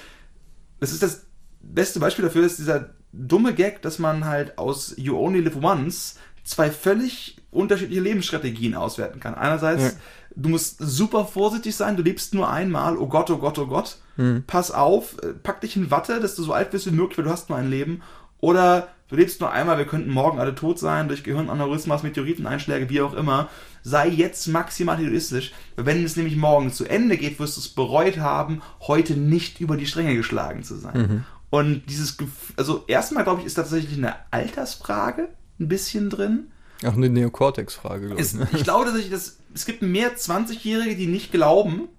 [0.80, 1.26] das ist das
[1.62, 6.16] beste Beispiel dafür, ist dieser dumme Gag, dass man halt aus You Only Live Once
[6.44, 9.36] zwei völlig unterschiedliche Lebensstrategien auswerten kann.
[9.36, 9.92] Einerseits, ja.
[10.36, 13.98] du musst super vorsichtig sein, du lebst nur einmal, oh Gott, oh Gott, oh Gott.
[14.18, 14.44] Hm.
[14.46, 17.26] Pass auf, äh, pack dich in Watte, dass du so alt bist wie möglich, weil
[17.26, 18.02] du hast nur ein Leben.
[18.40, 23.02] Oder du lebst nur einmal, wir könnten morgen alle tot sein, durch Gehirnaneurysmas, Meteoriteneinschläge, wie
[23.02, 23.50] auch immer.
[23.82, 25.52] Sei jetzt maximal egoistisch.
[25.76, 29.78] Wenn es nämlich morgen zu Ende geht, wirst du es bereut haben, heute nicht über
[29.78, 30.98] die Stränge geschlagen zu sein.
[30.98, 31.24] Mhm.
[31.50, 35.30] Und dieses, Gefühl, also erstmal glaube ich, ist tatsächlich eine Altersfrage
[35.60, 36.52] ein bisschen drin.
[36.86, 38.34] Auch eine Neokortex-Frage, glaube ich.
[38.34, 38.48] Ne?
[38.54, 41.90] Ich glaube dass es gibt mehr 20-Jährige, die nicht glauben,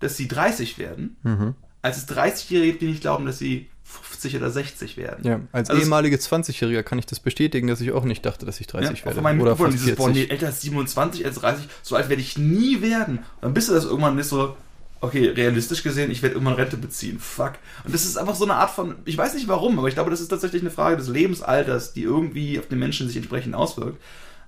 [0.00, 1.54] dass sie 30 werden, mhm.
[1.82, 5.24] als es 30-Jährige gibt, die nicht glauben, dass sie 50 oder 60 werden.
[5.24, 8.60] Ja, als also ehemalige 20-Jähriger kann ich das bestätigen, dass ich auch nicht dachte, dass
[8.60, 9.20] ich 30 ja, werde.
[9.20, 9.96] Meinem oder fast dieses, 40.
[10.04, 13.18] Boah, nee, älter als 27, als 30, so alt werde ich nie werden.
[13.18, 14.56] Und dann bist du das irgendwann nicht so,
[15.00, 17.20] okay, realistisch gesehen, ich werde irgendwann Rente beziehen.
[17.20, 17.52] Fuck.
[17.84, 20.10] Und das ist einfach so eine Art von, ich weiß nicht warum, aber ich glaube,
[20.10, 24.02] das ist tatsächlich eine Frage des Lebensalters, die irgendwie auf den Menschen sich entsprechend auswirkt.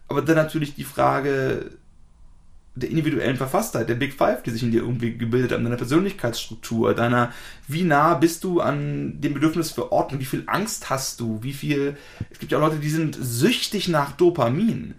[0.09, 1.71] Aber dann natürlich die Frage
[2.79, 6.95] der individuellen Verfasstheit, der Big Five, die sich in dir irgendwie gebildet haben, deiner Persönlichkeitsstruktur,
[6.95, 7.33] deiner,
[7.67, 11.53] wie nah bist du an dem Bedürfnis für Ordnung, wie viel Angst hast du, wie
[11.53, 11.97] viel,
[12.31, 14.95] es gibt ja auch Leute, die sind süchtig nach Dopamin,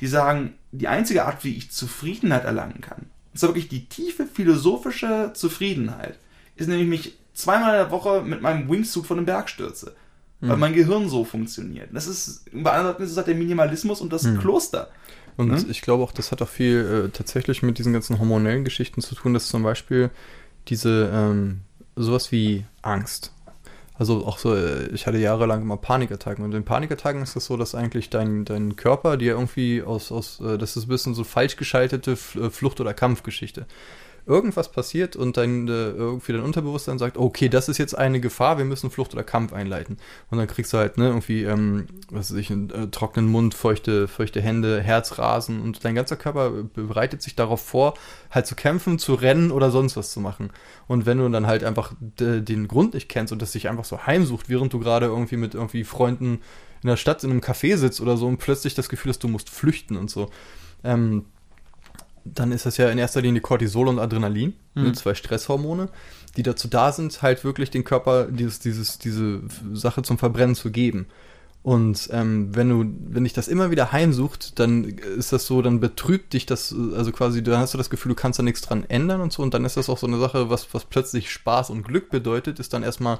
[0.00, 5.32] die sagen, die einzige Art, wie ich Zufriedenheit erlangen kann, ist wirklich die tiefe philosophische
[5.34, 6.18] Zufriedenheit.
[6.56, 9.94] Ist nämlich mich zweimal in der Woche mit meinem Wingsuit von einem Berg stürze.
[10.44, 10.50] Hm.
[10.50, 11.88] Weil mein Gehirn so funktioniert.
[11.92, 14.38] Das ist, bei anderen ist es halt der Minimalismus und das hm.
[14.38, 14.90] Kloster.
[15.36, 15.70] Und hm?
[15.70, 19.14] ich glaube auch, das hat auch viel äh, tatsächlich mit diesen ganzen hormonellen Geschichten zu
[19.14, 20.10] tun, dass zum Beispiel
[20.68, 21.62] diese ähm,
[21.96, 23.34] sowas wie Angst
[23.96, 27.46] also auch so, äh, ich hatte jahrelang immer Panikattacken und in Panikattacken ist es das
[27.46, 31.14] so, dass eigentlich dein, dein Körper dir irgendwie aus, aus, äh, das ist ein bisschen
[31.14, 33.66] so falsch geschaltete äh, Flucht- oder Kampfgeschichte
[34.26, 38.58] irgendwas passiert und dein, äh, irgendwie dein Unterbewusstsein sagt, okay, das ist jetzt eine Gefahr,
[38.58, 39.98] wir müssen Flucht oder Kampf einleiten.
[40.30, 43.54] Und dann kriegst du halt, ne, irgendwie, ähm, was weiß ich, einen äh, trockenen Mund,
[43.54, 47.94] feuchte, feuchte Hände, Herzrasen und dein ganzer Körper bereitet sich darauf vor,
[48.30, 50.50] halt zu kämpfen, zu rennen oder sonst was zu machen.
[50.86, 54.06] Und wenn du dann halt einfach den Grund nicht kennst und das sich einfach so
[54.06, 56.40] heimsucht, während du gerade irgendwie mit irgendwie Freunden
[56.82, 59.28] in der Stadt in einem Café sitzt oder so und plötzlich das Gefühl hast, du
[59.28, 60.30] musst flüchten und so,
[60.84, 61.24] ähm,
[62.24, 64.94] dann ist das ja in erster Linie Cortisol und Adrenalin, ne, mhm.
[64.94, 65.88] zwei Stresshormone,
[66.36, 70.70] die dazu da sind, halt wirklich den Körper dieses, dieses, diese Sache zum Verbrennen zu
[70.70, 71.06] geben.
[71.64, 75.80] Und ähm, wenn du, wenn dich das immer wieder heimsucht, dann ist das so, dann
[75.80, 78.84] betrübt dich das, also quasi, dann hast du das Gefühl, du kannst da nichts dran
[78.86, 79.42] ändern und so.
[79.42, 82.60] Und dann ist das auch so eine Sache, was, was plötzlich Spaß und Glück bedeutet,
[82.60, 83.18] ist dann erstmal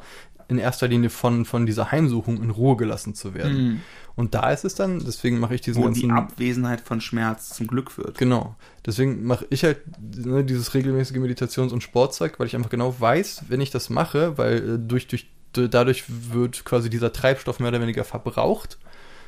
[0.48, 3.57] in erster Linie von, von dieser Heimsuchung in Ruhe gelassen zu werden.
[3.57, 3.80] Mhm.
[4.17, 6.03] Und da ist es dann, deswegen mache ich diesen Wo ganzen...
[6.03, 8.17] die Abwesenheit von Schmerz zum Glück wird.
[8.17, 8.55] Genau.
[8.87, 13.45] Deswegen mache ich halt ne, dieses regelmäßige Meditations- und Sportzeug, weil ich einfach genau weiß,
[13.49, 17.81] wenn ich das mache, weil äh, durch, durch dadurch wird quasi dieser Treibstoff mehr oder
[17.81, 18.79] weniger verbraucht.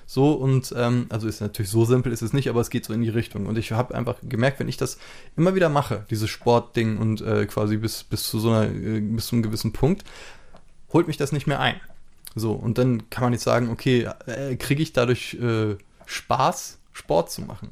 [0.09, 2.93] So und ähm, also ist natürlich so simpel ist es nicht, aber es geht so
[2.93, 3.47] in die Richtung.
[3.47, 4.99] Und ich habe einfach gemerkt, wenn ich das
[5.37, 9.26] immer wieder mache, dieses Sportding und äh, quasi bis, bis zu so einer, äh, bis
[9.26, 10.05] zu einem gewissen Punkt,
[10.93, 11.80] holt mich das nicht mehr ein.
[12.39, 17.32] So, und dann kann man nicht sagen, okay, äh, kriege ich dadurch äh, Spaß, Sport
[17.32, 17.70] zu machen.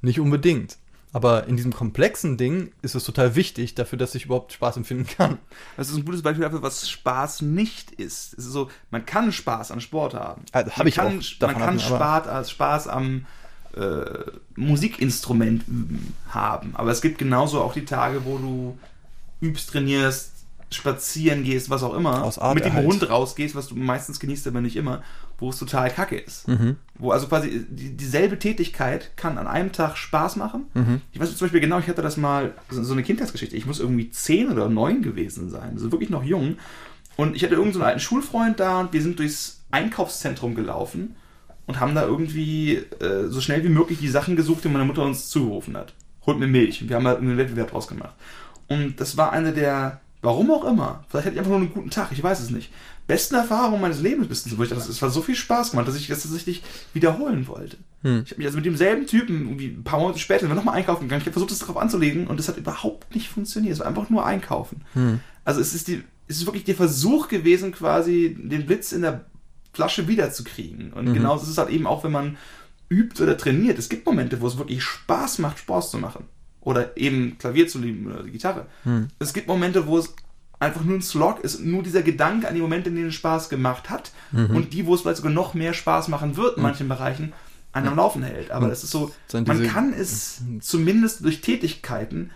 [0.00, 0.78] Nicht unbedingt.
[1.12, 5.06] Aber in diesem komplexen Ding ist es total wichtig dafür, dass ich überhaupt Spaß empfinden
[5.06, 5.38] kann.
[5.76, 8.34] Das ist ein gutes Beispiel dafür, was Spaß nicht ist.
[8.38, 10.42] Es ist so, man kann Spaß an Sport haben.
[10.52, 13.26] Also, hab man ich kann, auch man davon kann hatten, aber- Spaß, als Spaß am
[13.76, 14.04] äh,
[14.56, 16.74] Musikinstrument üben haben.
[16.74, 18.78] Aber es gibt genauso auch die Tage, wo du
[19.40, 20.32] übst, trainierst,
[20.70, 22.86] spazieren gehst, was auch immer, Aus mit dem halt.
[22.86, 25.02] Hund rausgehst, was du meistens genießt, aber nicht immer,
[25.38, 26.48] wo es total kacke ist.
[26.48, 26.76] Mhm.
[26.98, 30.66] Wo also quasi die, dieselbe Tätigkeit kann an einem Tag Spaß machen.
[30.74, 31.00] Mhm.
[31.12, 33.56] Ich weiß zum Beispiel genau, ich hatte das mal, so so eine Kindheitsgeschichte.
[33.56, 36.56] Ich muss irgendwie zehn oder neun gewesen sein, also wirklich noch jung.
[37.16, 41.16] Und ich hatte irgendeinen so einen alten Schulfreund da und wir sind durchs Einkaufszentrum gelaufen
[41.66, 45.02] und haben da irgendwie äh, so schnell wie möglich die Sachen gesucht, die meine Mutter
[45.02, 45.94] uns zugerufen hat.
[46.26, 46.82] Holt mir Milch.
[46.82, 48.14] Und wir haben da einen Wettbewerb draus gemacht.
[48.68, 51.90] Und das war eine der, warum auch immer, vielleicht hatte ich einfach nur einen guten
[51.90, 52.70] Tag, ich weiß es nicht,
[53.06, 55.86] besten Erfahrungen meines Lebens bis zu, wo ich dachte, es war so viel Spaß gemacht,
[55.86, 56.62] dass ich das tatsächlich
[56.92, 57.76] wiederholen wollte.
[58.02, 58.22] Hm.
[58.24, 61.20] Ich habe mich also mit demselben Typen irgendwie ein paar Monate später nochmal einkaufen gegangen.
[61.20, 63.74] Ich habe versucht, das darauf anzulegen und das hat überhaupt nicht funktioniert.
[63.74, 64.82] Es war einfach nur einkaufen.
[64.94, 65.20] Hm.
[65.44, 69.26] Also es ist, die, es ist wirklich der Versuch gewesen, quasi den Blitz in der
[69.72, 70.92] Flasche wiederzukriegen.
[70.92, 71.14] Und Mhm.
[71.14, 72.36] genauso ist es halt eben auch, wenn man
[72.88, 73.78] übt oder trainiert.
[73.78, 76.24] Es gibt Momente, wo es wirklich Spaß macht, Sport zu machen.
[76.66, 78.66] Oder eben Klavier zu lieben oder die Gitarre.
[78.82, 79.06] Hm.
[79.20, 80.12] Es gibt Momente, wo es
[80.58, 83.48] einfach nur ein Slog ist, nur dieser Gedanke an die Momente, in denen es Spaß
[83.48, 84.56] gemacht hat Mhm.
[84.56, 87.32] und die, wo es vielleicht sogar noch mehr Spaß machen wird in manchen Bereichen,
[87.72, 88.50] einen am Laufen hält.
[88.50, 92.30] Aber Und es ist so, man kann es zumindest durch Tätigkeiten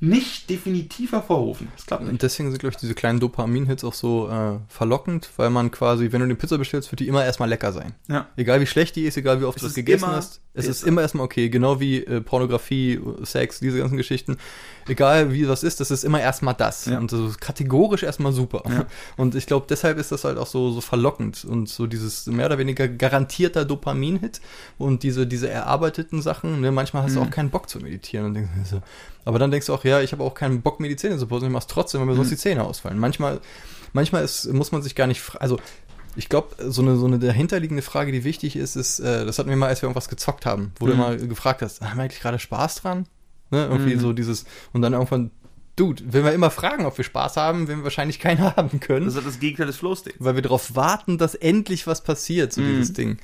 [0.00, 1.68] nicht definitiv hervorrufen.
[1.76, 2.22] Das klappt Und nicht.
[2.22, 6.20] deswegen sind, glaube ich, diese kleinen Dopamin-Hits auch so äh, verlockend, weil man quasi, wenn
[6.20, 7.94] du eine Pizza bestellst, wird die immer erstmal lecker sein.
[8.08, 8.28] Ja.
[8.36, 10.66] Egal wie schlecht die ist, egal wie oft Es du das ist gegessen hast, es
[10.66, 10.88] ist Pizza.
[10.88, 11.48] immer erstmal okay.
[11.48, 14.36] Genau wie äh, Pornografie, Sex, diese ganzen Geschichten.
[14.88, 16.86] Egal wie was ist, das ist immer erstmal das.
[16.86, 16.98] Ja.
[16.98, 18.62] Und das ist kategorisch erstmal super.
[18.68, 18.86] Ja.
[19.16, 22.46] Und ich glaube, deshalb ist das halt auch so, so verlockend und so dieses mehr
[22.46, 24.40] oder weniger garantierter Dopamin-Hit
[24.78, 26.60] und diese, diese erarbeiteten Sachen.
[26.60, 26.70] Ne?
[26.72, 27.26] Manchmal hast du Mhm.
[27.26, 28.26] auch keinen Bock zu meditieren.
[28.26, 28.80] Und denkst, so.
[29.24, 31.26] Aber dann denkst du auch, ja, ich habe auch keinen Bock, mir die Zähne zu
[31.26, 31.46] putzen.
[31.46, 32.34] Ich mach's trotzdem, weil mir sonst Mhm.
[32.34, 32.98] die Zähne ausfallen.
[32.98, 33.40] Manchmal,
[33.92, 35.58] manchmal ist, muss man sich gar nicht, also
[36.16, 39.50] ich glaube, so eine, so eine dahinterliegende Frage, die wichtig ist, ist, äh, das hatten
[39.50, 40.98] wir mal, als wir irgendwas gezockt haben, wo du Mhm.
[40.98, 43.06] mal gefragt hast, haben wir eigentlich gerade Spaß dran?
[43.50, 43.66] Ne?
[43.66, 44.00] Irgendwie Mhm.
[44.00, 45.30] so dieses, und dann irgendwann,
[45.76, 49.06] Dude, wenn wir immer fragen, ob wir Spaß haben, werden wir wahrscheinlich keinen haben können,
[49.06, 50.16] Das ist das Gegenteil des Flow-States.
[50.18, 52.66] weil wir darauf warten, dass endlich was passiert, so Mhm.
[52.66, 53.18] dieses Ding.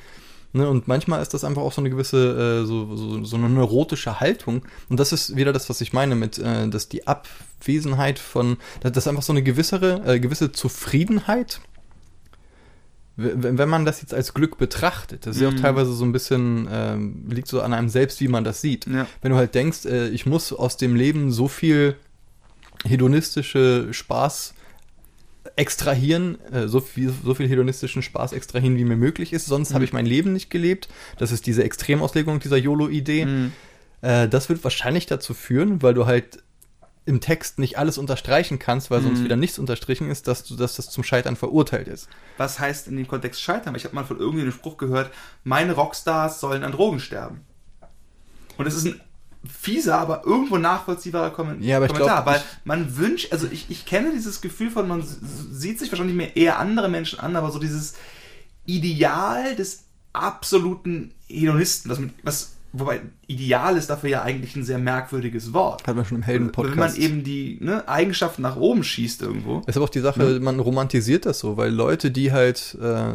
[0.56, 3.48] Ne, und manchmal ist das einfach auch so eine gewisse, äh, so, so, so eine
[3.48, 4.62] neurotische Haltung.
[4.88, 8.92] Und das ist wieder das, was ich meine mit, äh, dass die Abwesenheit von, dass
[8.92, 11.60] das einfach so eine gewissere, äh, gewisse Zufriedenheit,
[13.16, 15.60] wenn man das jetzt als Glück betrachtet, das ist ja auch Mhm.
[15.62, 18.86] teilweise so ein bisschen, ähm, liegt so an einem selbst, wie man das sieht.
[18.86, 19.06] Ja.
[19.22, 21.94] Wenn du halt denkst, äh, ich muss aus dem Leben so viel
[22.84, 24.54] hedonistische Spaß
[25.56, 29.74] extrahieren, äh, so viel, so viel hedonistischen Spaß extrahieren, wie mir möglich ist, sonst Mhm.
[29.74, 30.88] habe ich mein Leben nicht gelebt.
[31.18, 33.26] Das ist diese Extremauslegung dieser YOLO-Idee.
[33.26, 33.52] Mhm.
[34.00, 36.42] Äh, das wird wahrscheinlich dazu führen, weil du halt
[37.06, 39.24] im Text nicht alles unterstreichen kannst, weil sonst Mhm.
[39.24, 42.08] wieder nichts unterstrichen ist, dass du, dass das zum Scheitern verurteilt ist.
[42.38, 43.74] Was heißt in dem Kontext scheitern?
[43.74, 45.10] Ich habe mal von irgendeinem Spruch gehört,
[45.42, 47.40] meine Rockstars sollen an Drogen sterben.
[48.56, 49.00] Und es ist ein
[49.46, 53.68] fieser, aber irgendwo nachvollziehbarer Kommen Ja, aber ich Kommentar, glaub, weil man wünscht, also ich,
[53.68, 57.50] ich kenne dieses Gefühl von, man sieht sich wahrscheinlich mehr eher andere Menschen an, aber
[57.50, 57.94] so dieses
[58.64, 59.84] Ideal des
[60.14, 65.86] absoluten Hedonisten, mit, was, wobei Ideal ist dafür ja eigentlich ein sehr merkwürdiges Wort.
[65.86, 66.76] Hat man schon im Wenn Helden-Podcast.
[66.76, 69.62] man eben die ne, Eigenschaften nach oben schießt irgendwo.
[69.66, 73.12] ist aber auch die Sache, man romantisiert das so, weil Leute, die halt äh,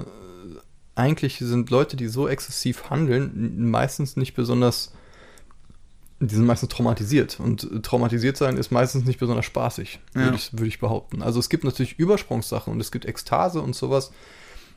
[0.96, 4.94] eigentlich sind Leute, die so exzessiv handeln, meistens nicht besonders,
[6.20, 7.40] die sind meistens traumatisiert.
[7.40, 10.22] Und äh, traumatisiert sein ist meistens nicht besonders spaßig, Ja.
[10.26, 11.22] würde ich, würde ich behaupten.
[11.22, 14.12] Also es gibt natürlich Übersprungssachen und es gibt Ekstase und sowas,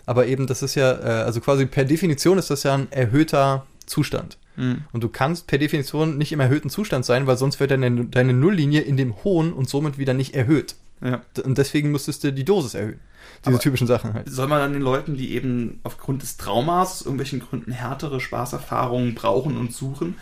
[0.07, 3.67] aber eben das ist ja, äh, also quasi per Definition ist das ja ein erhöhter
[3.87, 4.39] Zustand.
[4.57, 4.85] Mhm.
[4.93, 8.33] Und du kannst per Definition nicht im erhöhten Zustand sein, weil sonst wird deine, deine
[8.33, 10.77] Nulllinie in dem hohen und somit wieder nicht erhöht.
[11.03, 11.23] Ja.
[11.45, 13.01] Und deswegen müsstest du die Dosis erhöhen.
[13.45, 14.29] Diese Aber- typischen Sachen halt.
[14.31, 19.15] Soll man dann den Leuten, die eben aufgrund des Traumas aus irgendwelchen Gründen härtere Spaßerfahrungen
[19.15, 20.17] brauchen und suchen,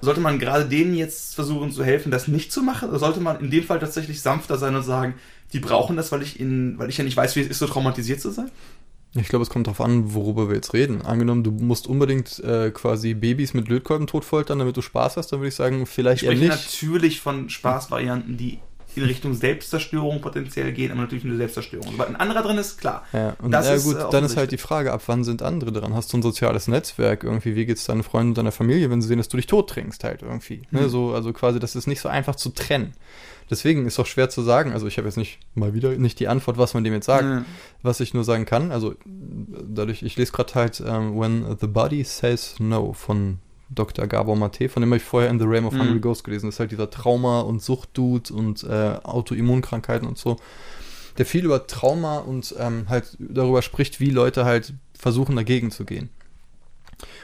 [0.00, 2.88] sollte man gerade denen jetzt versuchen zu helfen, das nicht zu machen?
[2.88, 5.14] Oder sollte man in dem Fall tatsächlich sanfter sein und sagen,
[5.52, 7.66] die brauchen das, weil ich ihnen, weil ich ja nicht weiß, wie es ist, so
[7.66, 8.50] traumatisiert zu sein?
[9.14, 11.02] Ich glaube, es kommt darauf an, worüber wir jetzt reden.
[11.02, 15.40] Angenommen, du musst unbedingt äh, quasi Babys mit Lötkolben totfoltern, damit du Spaß hast, dann
[15.40, 16.64] würde ich sagen, Ich vielleicht eher spreche nicht.
[16.72, 18.58] natürlich von Spaßvarianten, die
[18.96, 21.92] in Richtung Selbstzerstörung potenziell gehen, aber natürlich eine Selbstzerstörung.
[21.92, 23.06] Sobald ein anderer drin ist, klar.
[23.12, 25.42] Ja, und Das ja ist, gut, äh, dann ist halt die Frage, ab wann sind
[25.42, 25.94] andere dran?
[25.94, 27.54] Hast du ein soziales Netzwerk irgendwie?
[27.56, 30.04] Wie geht's deinen Freunden und deiner Familie, wenn sie sehen, dass du dich tot trinkst
[30.04, 30.62] halt irgendwie?
[30.70, 30.82] Ne?
[30.82, 30.88] Mhm.
[30.88, 32.92] So, also quasi, das ist nicht so einfach zu trennen.
[33.50, 34.72] Deswegen ist auch schwer zu sagen.
[34.72, 37.24] Also ich habe jetzt nicht mal wieder nicht die Antwort, was man dem jetzt sagt.
[37.24, 37.44] Ja.
[37.82, 42.02] Was ich nur sagen kann, also dadurch, ich lese gerade halt ähm, When the Body
[42.04, 43.38] Says No von
[43.74, 44.06] Dr.
[44.06, 45.80] Gabor Mate, von dem habe ich vorher in The Realm of Mhm.
[45.80, 46.46] Hungry Ghost gelesen.
[46.46, 50.36] Das ist halt dieser Trauma- und Suchtdude und äh, Autoimmunkrankheiten und so.
[51.18, 55.84] Der viel über Trauma und ähm, halt darüber spricht, wie Leute halt versuchen, dagegen zu
[55.84, 56.08] gehen.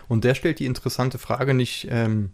[0.08, 2.30] Und der stellt die interessante Frage nicht, ähm,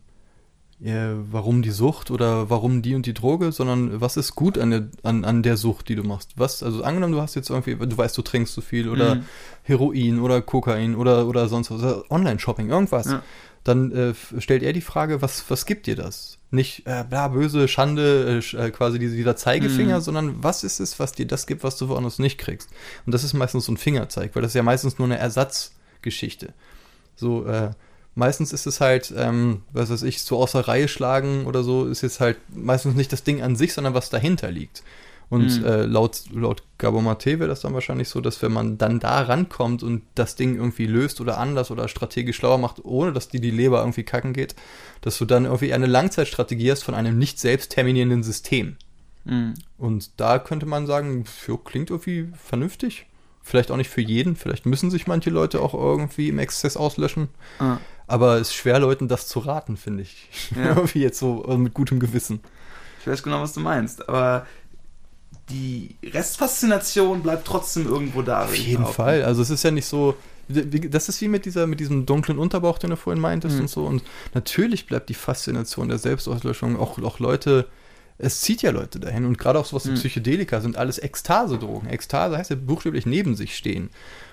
[0.82, 4.70] äh, warum die Sucht oder warum die und die Droge, sondern was ist gut an
[4.70, 6.32] der, an, an der Sucht, die du machst.
[6.36, 9.24] Was, also angenommen, du hast jetzt irgendwie, du weißt, du trinkst zu viel oder Mhm.
[9.62, 13.06] Heroin oder Kokain oder, oder sonst was, Online-Shopping, irgendwas.
[13.06, 13.22] Ja.
[13.64, 16.36] Dann äh, stellt er die Frage, was, was gibt dir das?
[16.50, 20.02] Nicht äh, bla, böse, Schande, äh, äh, quasi diese, dieser Zeigefinger, Mhm.
[20.02, 22.68] sondern was ist es, was dir das gibt, was du woanders nicht kriegst?
[23.06, 26.52] Und das ist meistens so ein Fingerzeig, weil das ist ja meistens nur eine Ersatzgeschichte.
[27.16, 27.70] So, äh,
[28.14, 32.02] meistens ist es halt, ähm, was weiß ich, so außer Reihe schlagen oder so, ist
[32.02, 34.82] jetzt halt meistens nicht das Ding an sich, sondern was dahinter liegt.
[35.30, 35.64] Und Mhm.
[35.64, 39.22] äh, laut, laut Gabor Mate wäre das dann wahrscheinlich so, dass wenn man dann da
[39.22, 43.40] rankommt und das Ding irgendwie löst oder anders oder strategisch schlauer macht, ohne dass die
[43.40, 44.54] die Leber irgendwie kacken geht,
[45.00, 48.76] dass du dann irgendwie eine Langzeitstrategie hast von einem nicht selbst terminierenden System.
[49.24, 49.54] Mhm.
[49.78, 53.06] Und da könnte man sagen, jo, klingt irgendwie vernünftig.
[53.42, 54.36] Vielleicht auch nicht für jeden.
[54.36, 57.28] Vielleicht müssen sich manche Leute auch irgendwie im Exzess auslöschen.
[57.58, 57.78] Ah.
[58.06, 60.28] Aber es ist schwer, Leuten das zu raten, finde ich.
[60.56, 60.64] Ja.
[60.76, 62.40] irgendwie jetzt so äh, mit gutem Gewissen.
[63.00, 64.46] Ich weiß genau, was du meinst, aber
[65.50, 68.44] die Restfaszination bleibt trotzdem irgendwo da.
[68.44, 68.86] Auf jeden.
[68.86, 69.22] Fall.
[69.24, 70.16] Also es ist ja nicht so.
[70.48, 73.62] Das ist wie mit dieser, mit diesem dunklen Unterbauch, den du vorhin meintest Mhm.
[73.62, 73.84] und so.
[73.86, 74.02] Und
[74.34, 77.66] natürlich bleibt die Faszination der Selbstauslöschung auch, auch Leute.
[78.18, 79.94] Es zieht ja Leute dahin und gerade auch sowas wie Mhm.
[79.96, 81.88] Psychedelika sind alles Ekstase-Drogen.
[81.88, 83.90] Ekstase heißt ja buchstäblich neben sich stehen.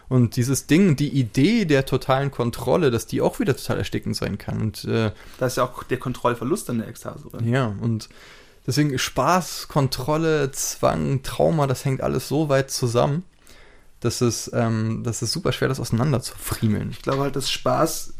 [0.09, 4.37] Und dieses Ding, die Idee der totalen Kontrolle, dass die auch wieder total erstickend sein
[4.37, 4.59] kann.
[4.61, 7.25] Und äh, Da ist ja auch der Kontrollverlust an der Ekstase.
[7.27, 7.41] Oder?
[7.43, 8.09] ja, und
[8.65, 13.23] deswegen Spaß, Kontrolle, Zwang, Trauma, das hängt alles so weit zusammen,
[13.99, 16.89] dass es, ähm, dass es super schwer das auseinander zu friemeln.
[16.91, 18.13] Ich glaube halt, dass Spaß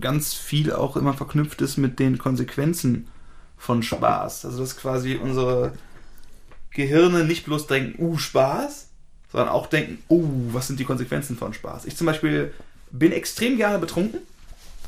[0.00, 3.08] ganz viel auch immer verknüpft ist mit den Konsequenzen
[3.56, 4.44] von Spaß.
[4.44, 5.72] Also dass quasi unsere
[6.70, 8.88] Gehirne nicht bloß denken, uh, Spaß,
[9.30, 11.86] sondern auch denken, oh, was sind die Konsequenzen von Spaß.
[11.86, 12.52] Ich zum Beispiel
[12.90, 14.20] bin extrem gerne betrunken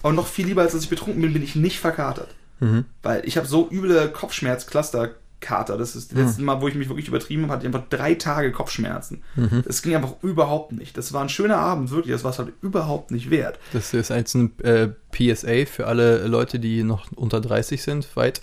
[0.02, 2.34] und noch viel lieber, als dass ich betrunken bin, bin ich nicht verkatert.
[2.60, 2.84] Mhm.
[3.02, 5.76] Weil ich habe so üble Kopfschmerz-Cluster-Kater.
[5.76, 8.14] Das ist das letzte Mal, wo ich mich wirklich übertrieben habe, hatte ich einfach drei
[8.14, 9.22] Tage Kopfschmerzen.
[9.36, 9.62] Mhm.
[9.66, 10.96] Das ging einfach überhaupt nicht.
[10.96, 12.12] Das war ein schöner Abend, wirklich.
[12.12, 13.58] Das war es halt überhaupt nicht wert.
[13.72, 18.40] Das ist jetzt ein äh, PSA für alle Leute, die noch unter 30 sind, weit.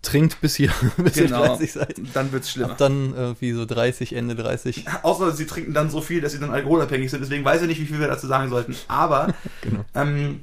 [0.00, 2.00] Trinkt bis ihr, bis ihr 30 seid.
[2.12, 2.72] Dann wird's schlimmer.
[2.72, 4.84] Ab dann irgendwie so 30, Ende 30.
[5.02, 7.20] Außer sie trinken dann so viel, dass sie dann alkoholabhängig sind.
[7.20, 8.74] Deswegen weiß ich nicht, wie viel wir dazu sagen sollten.
[8.88, 9.84] Aber Genau.
[9.94, 10.40] ähm,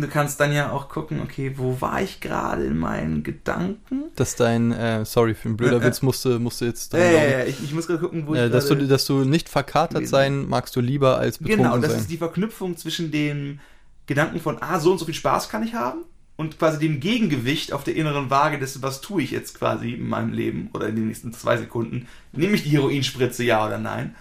[0.00, 4.04] du kannst dann ja auch gucken, okay, wo war ich gerade in meinen Gedanken?
[4.16, 5.86] Dass dein, äh, sorry, für ein blöder Äh, äh.
[5.86, 8.52] Witz musste, musste jetzt dran ja, ja, ich, ich muss gerade gucken, wo Äh, ich
[8.52, 12.00] dass, du, dass du nicht verkatert sein magst du lieber als betrunken Genau, das sein.
[12.00, 13.60] ist die Verknüpfung zwischen dem
[14.06, 16.04] Gedanken von, ah, so und so viel Spaß kann ich haben
[16.36, 20.08] und quasi dem Gegengewicht auf der inneren Waage des, was tue ich jetzt quasi in
[20.08, 24.14] meinem Leben oder in den nächsten zwei Sekunden, nehme ich die Heroinspritze, ja oder nein,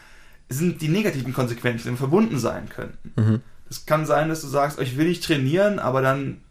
[0.50, 3.12] sind die negativen Konsequenzen die verbunden sein könnten.
[3.16, 3.42] Mhm.
[3.74, 6.42] Es kann sein, dass du sagst, oh, ich will nicht trainieren, aber dann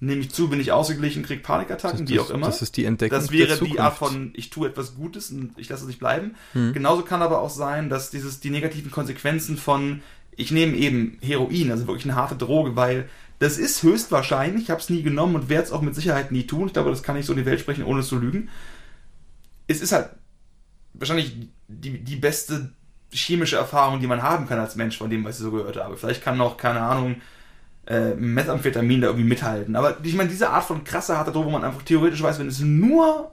[0.00, 2.46] nehme ich zu, bin ich ausgeglichen, krieg Panikattacken, das, wie auch immer.
[2.46, 3.80] Das ist die Entdeckung Das wäre die.
[3.80, 6.36] Art von, ich tue etwas Gutes und ich lasse es nicht bleiben.
[6.54, 6.72] Mhm.
[6.72, 10.02] Genauso kann aber auch sein, dass dieses, die negativen Konsequenzen von,
[10.36, 13.08] ich nehme eben Heroin, also wirklich eine harte Droge, weil
[13.40, 16.46] das ist höchstwahrscheinlich, ich habe es nie genommen und werde es auch mit Sicherheit nie
[16.46, 16.68] tun.
[16.68, 18.48] Ich glaube, das kann ich so in die Welt sprechen, ohne zu lügen.
[19.66, 20.10] Es ist halt
[20.94, 21.34] wahrscheinlich
[21.68, 22.72] die, die beste
[23.10, 25.96] chemische Erfahrung, die man haben kann als Mensch, von dem, was ich so gehört habe.
[25.96, 27.16] Vielleicht kann noch, keine Ahnung,
[27.86, 29.76] äh, Methamphetamin da irgendwie mithalten.
[29.76, 32.48] Aber ich meine, diese Art von krasser harter Droge, wo man einfach theoretisch weiß, wenn
[32.48, 33.32] es nur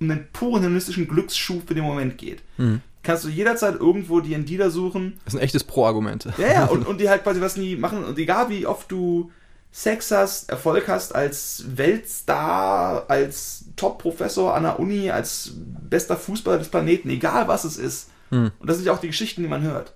[0.00, 2.80] um einen puren hedonistischen Glücksschub für den Moment geht, Mhm.
[3.02, 5.20] kannst du jederzeit irgendwo die in Dealer suchen.
[5.24, 6.26] Das sind echtes Pro-Argument.
[6.38, 8.02] Ja, ja, und, und die halt quasi was nie machen.
[8.04, 9.30] Und egal wie oft du
[9.72, 16.68] Sex hast, Erfolg hast als Weltstar, als Top-Professor an der Uni, als bester Fußballer des
[16.68, 18.08] Planeten, egal was es ist.
[18.30, 18.50] Hm.
[18.58, 19.94] Und das sind ja auch die Geschichten, die man hört.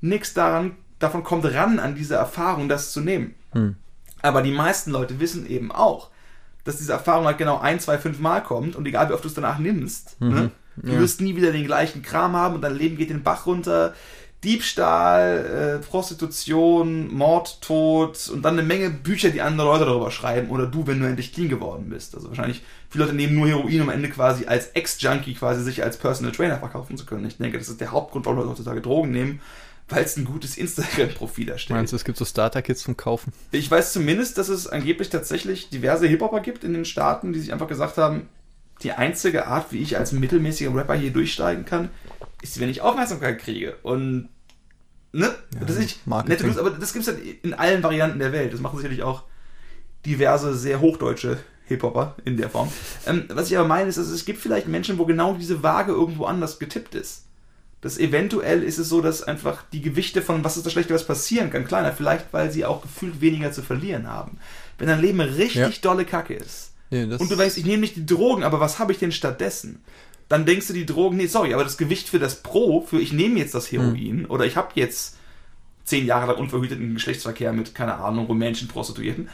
[0.00, 3.34] Nichts daran, davon kommt ran an diese Erfahrung, das zu nehmen.
[3.52, 3.76] Hm.
[4.22, 6.10] Aber die meisten Leute wissen eben auch,
[6.64, 9.28] dass diese Erfahrung halt genau ein, zwei, fünf Mal kommt und egal wie oft du
[9.28, 10.98] es danach nimmst, ne, du Ja.
[11.00, 13.94] wirst nie wieder den gleichen Kram haben und dein Leben geht den Bach runter.
[14.44, 20.50] Diebstahl, äh, Prostitution, Mord, Tod und dann eine Menge Bücher, die andere Leute darüber schreiben
[20.50, 22.14] oder du, wenn du endlich clean geworden bist.
[22.14, 25.82] Also wahrscheinlich viele Leute nehmen nur Heroin, um am Ende quasi als Ex-Junkie quasi sich
[25.82, 27.26] als Personal Trainer verkaufen zu können.
[27.26, 29.40] Ich denke, das ist der Hauptgrund, warum Leute heutzutage Drogen nehmen,
[29.88, 31.76] weil es ein gutes Instagram-Profil erstellt.
[31.76, 33.32] Meinst du, es gibt so Starter-Kits zum Kaufen?
[33.52, 37.52] Ich weiß zumindest, dass es angeblich tatsächlich diverse Hip-Hopper gibt in den Staaten, die sich
[37.52, 38.28] einfach gesagt haben,
[38.82, 41.90] die einzige Art, wie ich als mittelmäßiger Rapper hier durchsteigen kann,
[42.42, 43.76] ist, wenn ich Aufmerksamkeit kriege.
[43.82, 44.28] Und
[45.12, 45.34] ne?
[45.54, 48.52] Ja, das ist nette News, aber das gibt es halt in allen Varianten der Welt.
[48.52, 49.24] Das machen sicherlich auch
[50.06, 51.38] diverse, sehr hochdeutsche
[51.74, 52.70] Hip-Hopper in der Form.
[53.06, 55.92] Ähm, was ich aber meine, ist, dass es gibt vielleicht Menschen, wo genau diese Waage
[55.92, 57.24] irgendwo anders getippt ist.
[57.80, 61.06] Das eventuell ist es so, dass einfach die Gewichte von was ist das Schlechte, was
[61.06, 64.38] passieren kann, kleiner, vielleicht weil sie auch gefühlt weniger zu verlieren haben.
[64.78, 65.70] Wenn dein Leben richtig Ja.
[65.80, 68.92] dolle Kacke ist das- und du weißt, ich nehme nicht die Drogen, aber was habe
[68.92, 69.82] ich denn stattdessen?
[70.28, 73.12] Dann denkst du die Drogen, nee, sorry, aber das Gewicht für das Pro, für ich
[73.12, 75.16] nehme jetzt das Heroin oder ich habe jetzt
[75.84, 79.28] zehn Jahre lang unverhüteten Geschlechtsverkehr mit, keine Ahnung, rumänischen Prostituierten,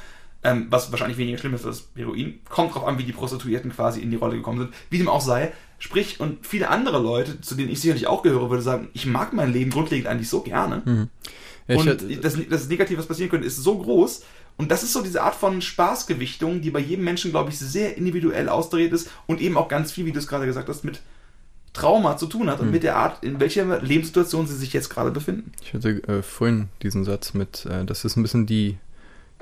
[0.46, 4.00] ähm, was wahrscheinlich weniger schlimm ist als Heroin, kommt drauf an, wie die Prostituierten quasi
[4.00, 5.52] in die Rolle gekommen sind, wie dem auch sei.
[5.78, 9.32] Sprich, und viele andere Leute, zu denen ich sicherlich auch gehöre, würde sagen, ich mag
[9.32, 10.82] mein Leben grundlegend eigentlich so gerne.
[11.68, 14.22] Ja, ich und hätte- das, das Negative, was passieren könnte, ist so groß.
[14.56, 17.96] Und das ist so diese Art von Spaßgewichtung, die bei jedem Menschen, glaube ich, sehr
[17.98, 21.00] individuell ausdreht ist und eben auch ganz viel, wie du es gerade gesagt hast, mit
[21.74, 25.10] Trauma zu tun hat und mit der Art, in welcher Lebenssituation sie sich jetzt gerade
[25.10, 25.52] befinden.
[25.62, 28.78] Ich hatte äh, vorhin diesen Satz mit, äh, das ist ein bisschen die,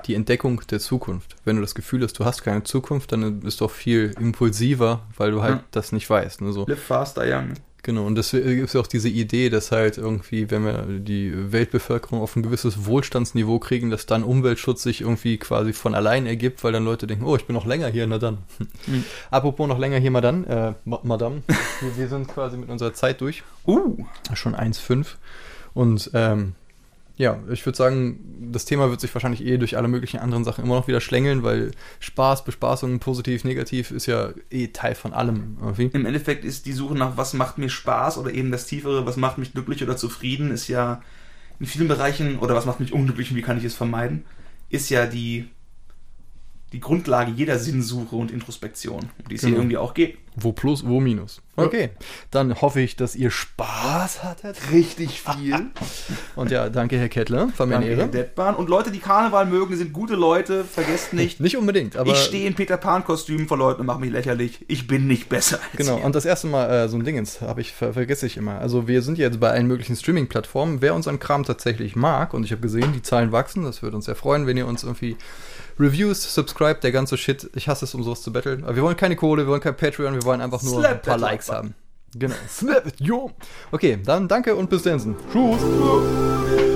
[0.05, 1.35] die Entdeckung der Zukunft.
[1.45, 5.01] Wenn du das Gefühl hast, du hast keine Zukunft, dann bist du auch viel impulsiver,
[5.17, 5.63] weil du halt Ja.
[5.71, 6.41] das nicht weißt.
[6.41, 6.51] Ne?
[6.53, 6.65] So.
[6.67, 7.53] Live faster young.
[7.83, 11.51] Genau, und deswegen gibt es ja auch diese Idee, dass halt irgendwie, wenn wir die
[11.51, 16.63] Weltbevölkerung auf ein gewisses Wohlstandsniveau kriegen, dass dann Umweltschutz sich irgendwie quasi von allein ergibt,
[16.63, 18.39] weil dann Leute denken, oh, ich bin noch länger hier, na dann.
[18.87, 19.03] Mhm.
[19.29, 21.43] Apropos noch länger hier, Madame, äh, Ma- Madame,
[21.81, 23.43] wir, wir sind quasi mit unserer Zeit durch.
[23.67, 24.03] Uh,
[24.33, 25.05] Schon 1,5.
[25.75, 26.53] Und ähm,
[27.17, 30.65] ja, ich würde sagen, das Thema wird sich wahrscheinlich eh durch alle möglichen anderen Sachen
[30.65, 35.57] immer noch wieder schlängeln, weil Spaß, Bespaßung, positiv, negativ ist ja eh Teil von allem
[35.61, 35.89] irgendwie.
[35.93, 39.15] im Endeffekt ist die Suche nach, was macht mir Spaß oder eben das Tiefere, was
[39.15, 41.01] macht mich glücklich oder zufrieden, ist ja
[41.59, 44.25] in vielen Bereichen, oder was macht mich unglücklich und wie kann ich es vermeiden,
[44.69, 45.47] ist ja die,
[46.73, 49.61] die Grundlage jeder Sinnsuche und Introspektion, um die es hier Genau.
[49.61, 50.17] irgendwie auch geht.
[50.37, 51.41] Wo plus, wo minus.
[51.57, 51.91] Okay,
[52.31, 54.57] dann hoffe ich, dass ihr Spaß hattet.
[54.73, 55.55] Richtig viel.
[56.35, 58.11] Und ja, danke, Herr Kettler, war mir eine Danke, Herr Ehre.
[58.11, 58.55] Deadbahn.
[58.55, 60.65] Und Leute, die Karneval mögen, sind gute Leute.
[60.65, 64.11] Vergesst nicht, Nicht unbedingt, aber ich stehe in Peter Pan-Kostümen vor Leuten und mache mich
[64.11, 64.65] lächerlich.
[64.67, 66.03] Ich bin nicht besser als Genau, ihr.
[66.03, 68.59] und das erste Mal äh, so ein Dingens habe ich ver vergesse ich immer.
[68.59, 70.81] Also wir sind jetzt bei allen möglichen Streaming-Plattformen.
[70.81, 74.05] Wer unseren Kram tatsächlich mag, und ich habe gesehen, die Zahlen wachsen, das würde uns
[74.05, 75.15] sehr freuen, wenn ihr uns irgendwie
[75.79, 77.49] Reviews, subscribe, der ganze Shit.
[77.55, 78.63] Ich hasse es, um sowas zu betteln.
[78.63, 81.01] Aber wir wollen keine Kohle, wir wollen kein Patreon, wir wollen einfach nur Slap ein
[81.01, 81.75] paar Likes like haben.
[82.15, 82.35] Genau.
[82.47, 83.31] Slap it, yo.
[83.71, 85.15] Okay, dann danke und bis dann.
[85.31, 86.74] Tschüss.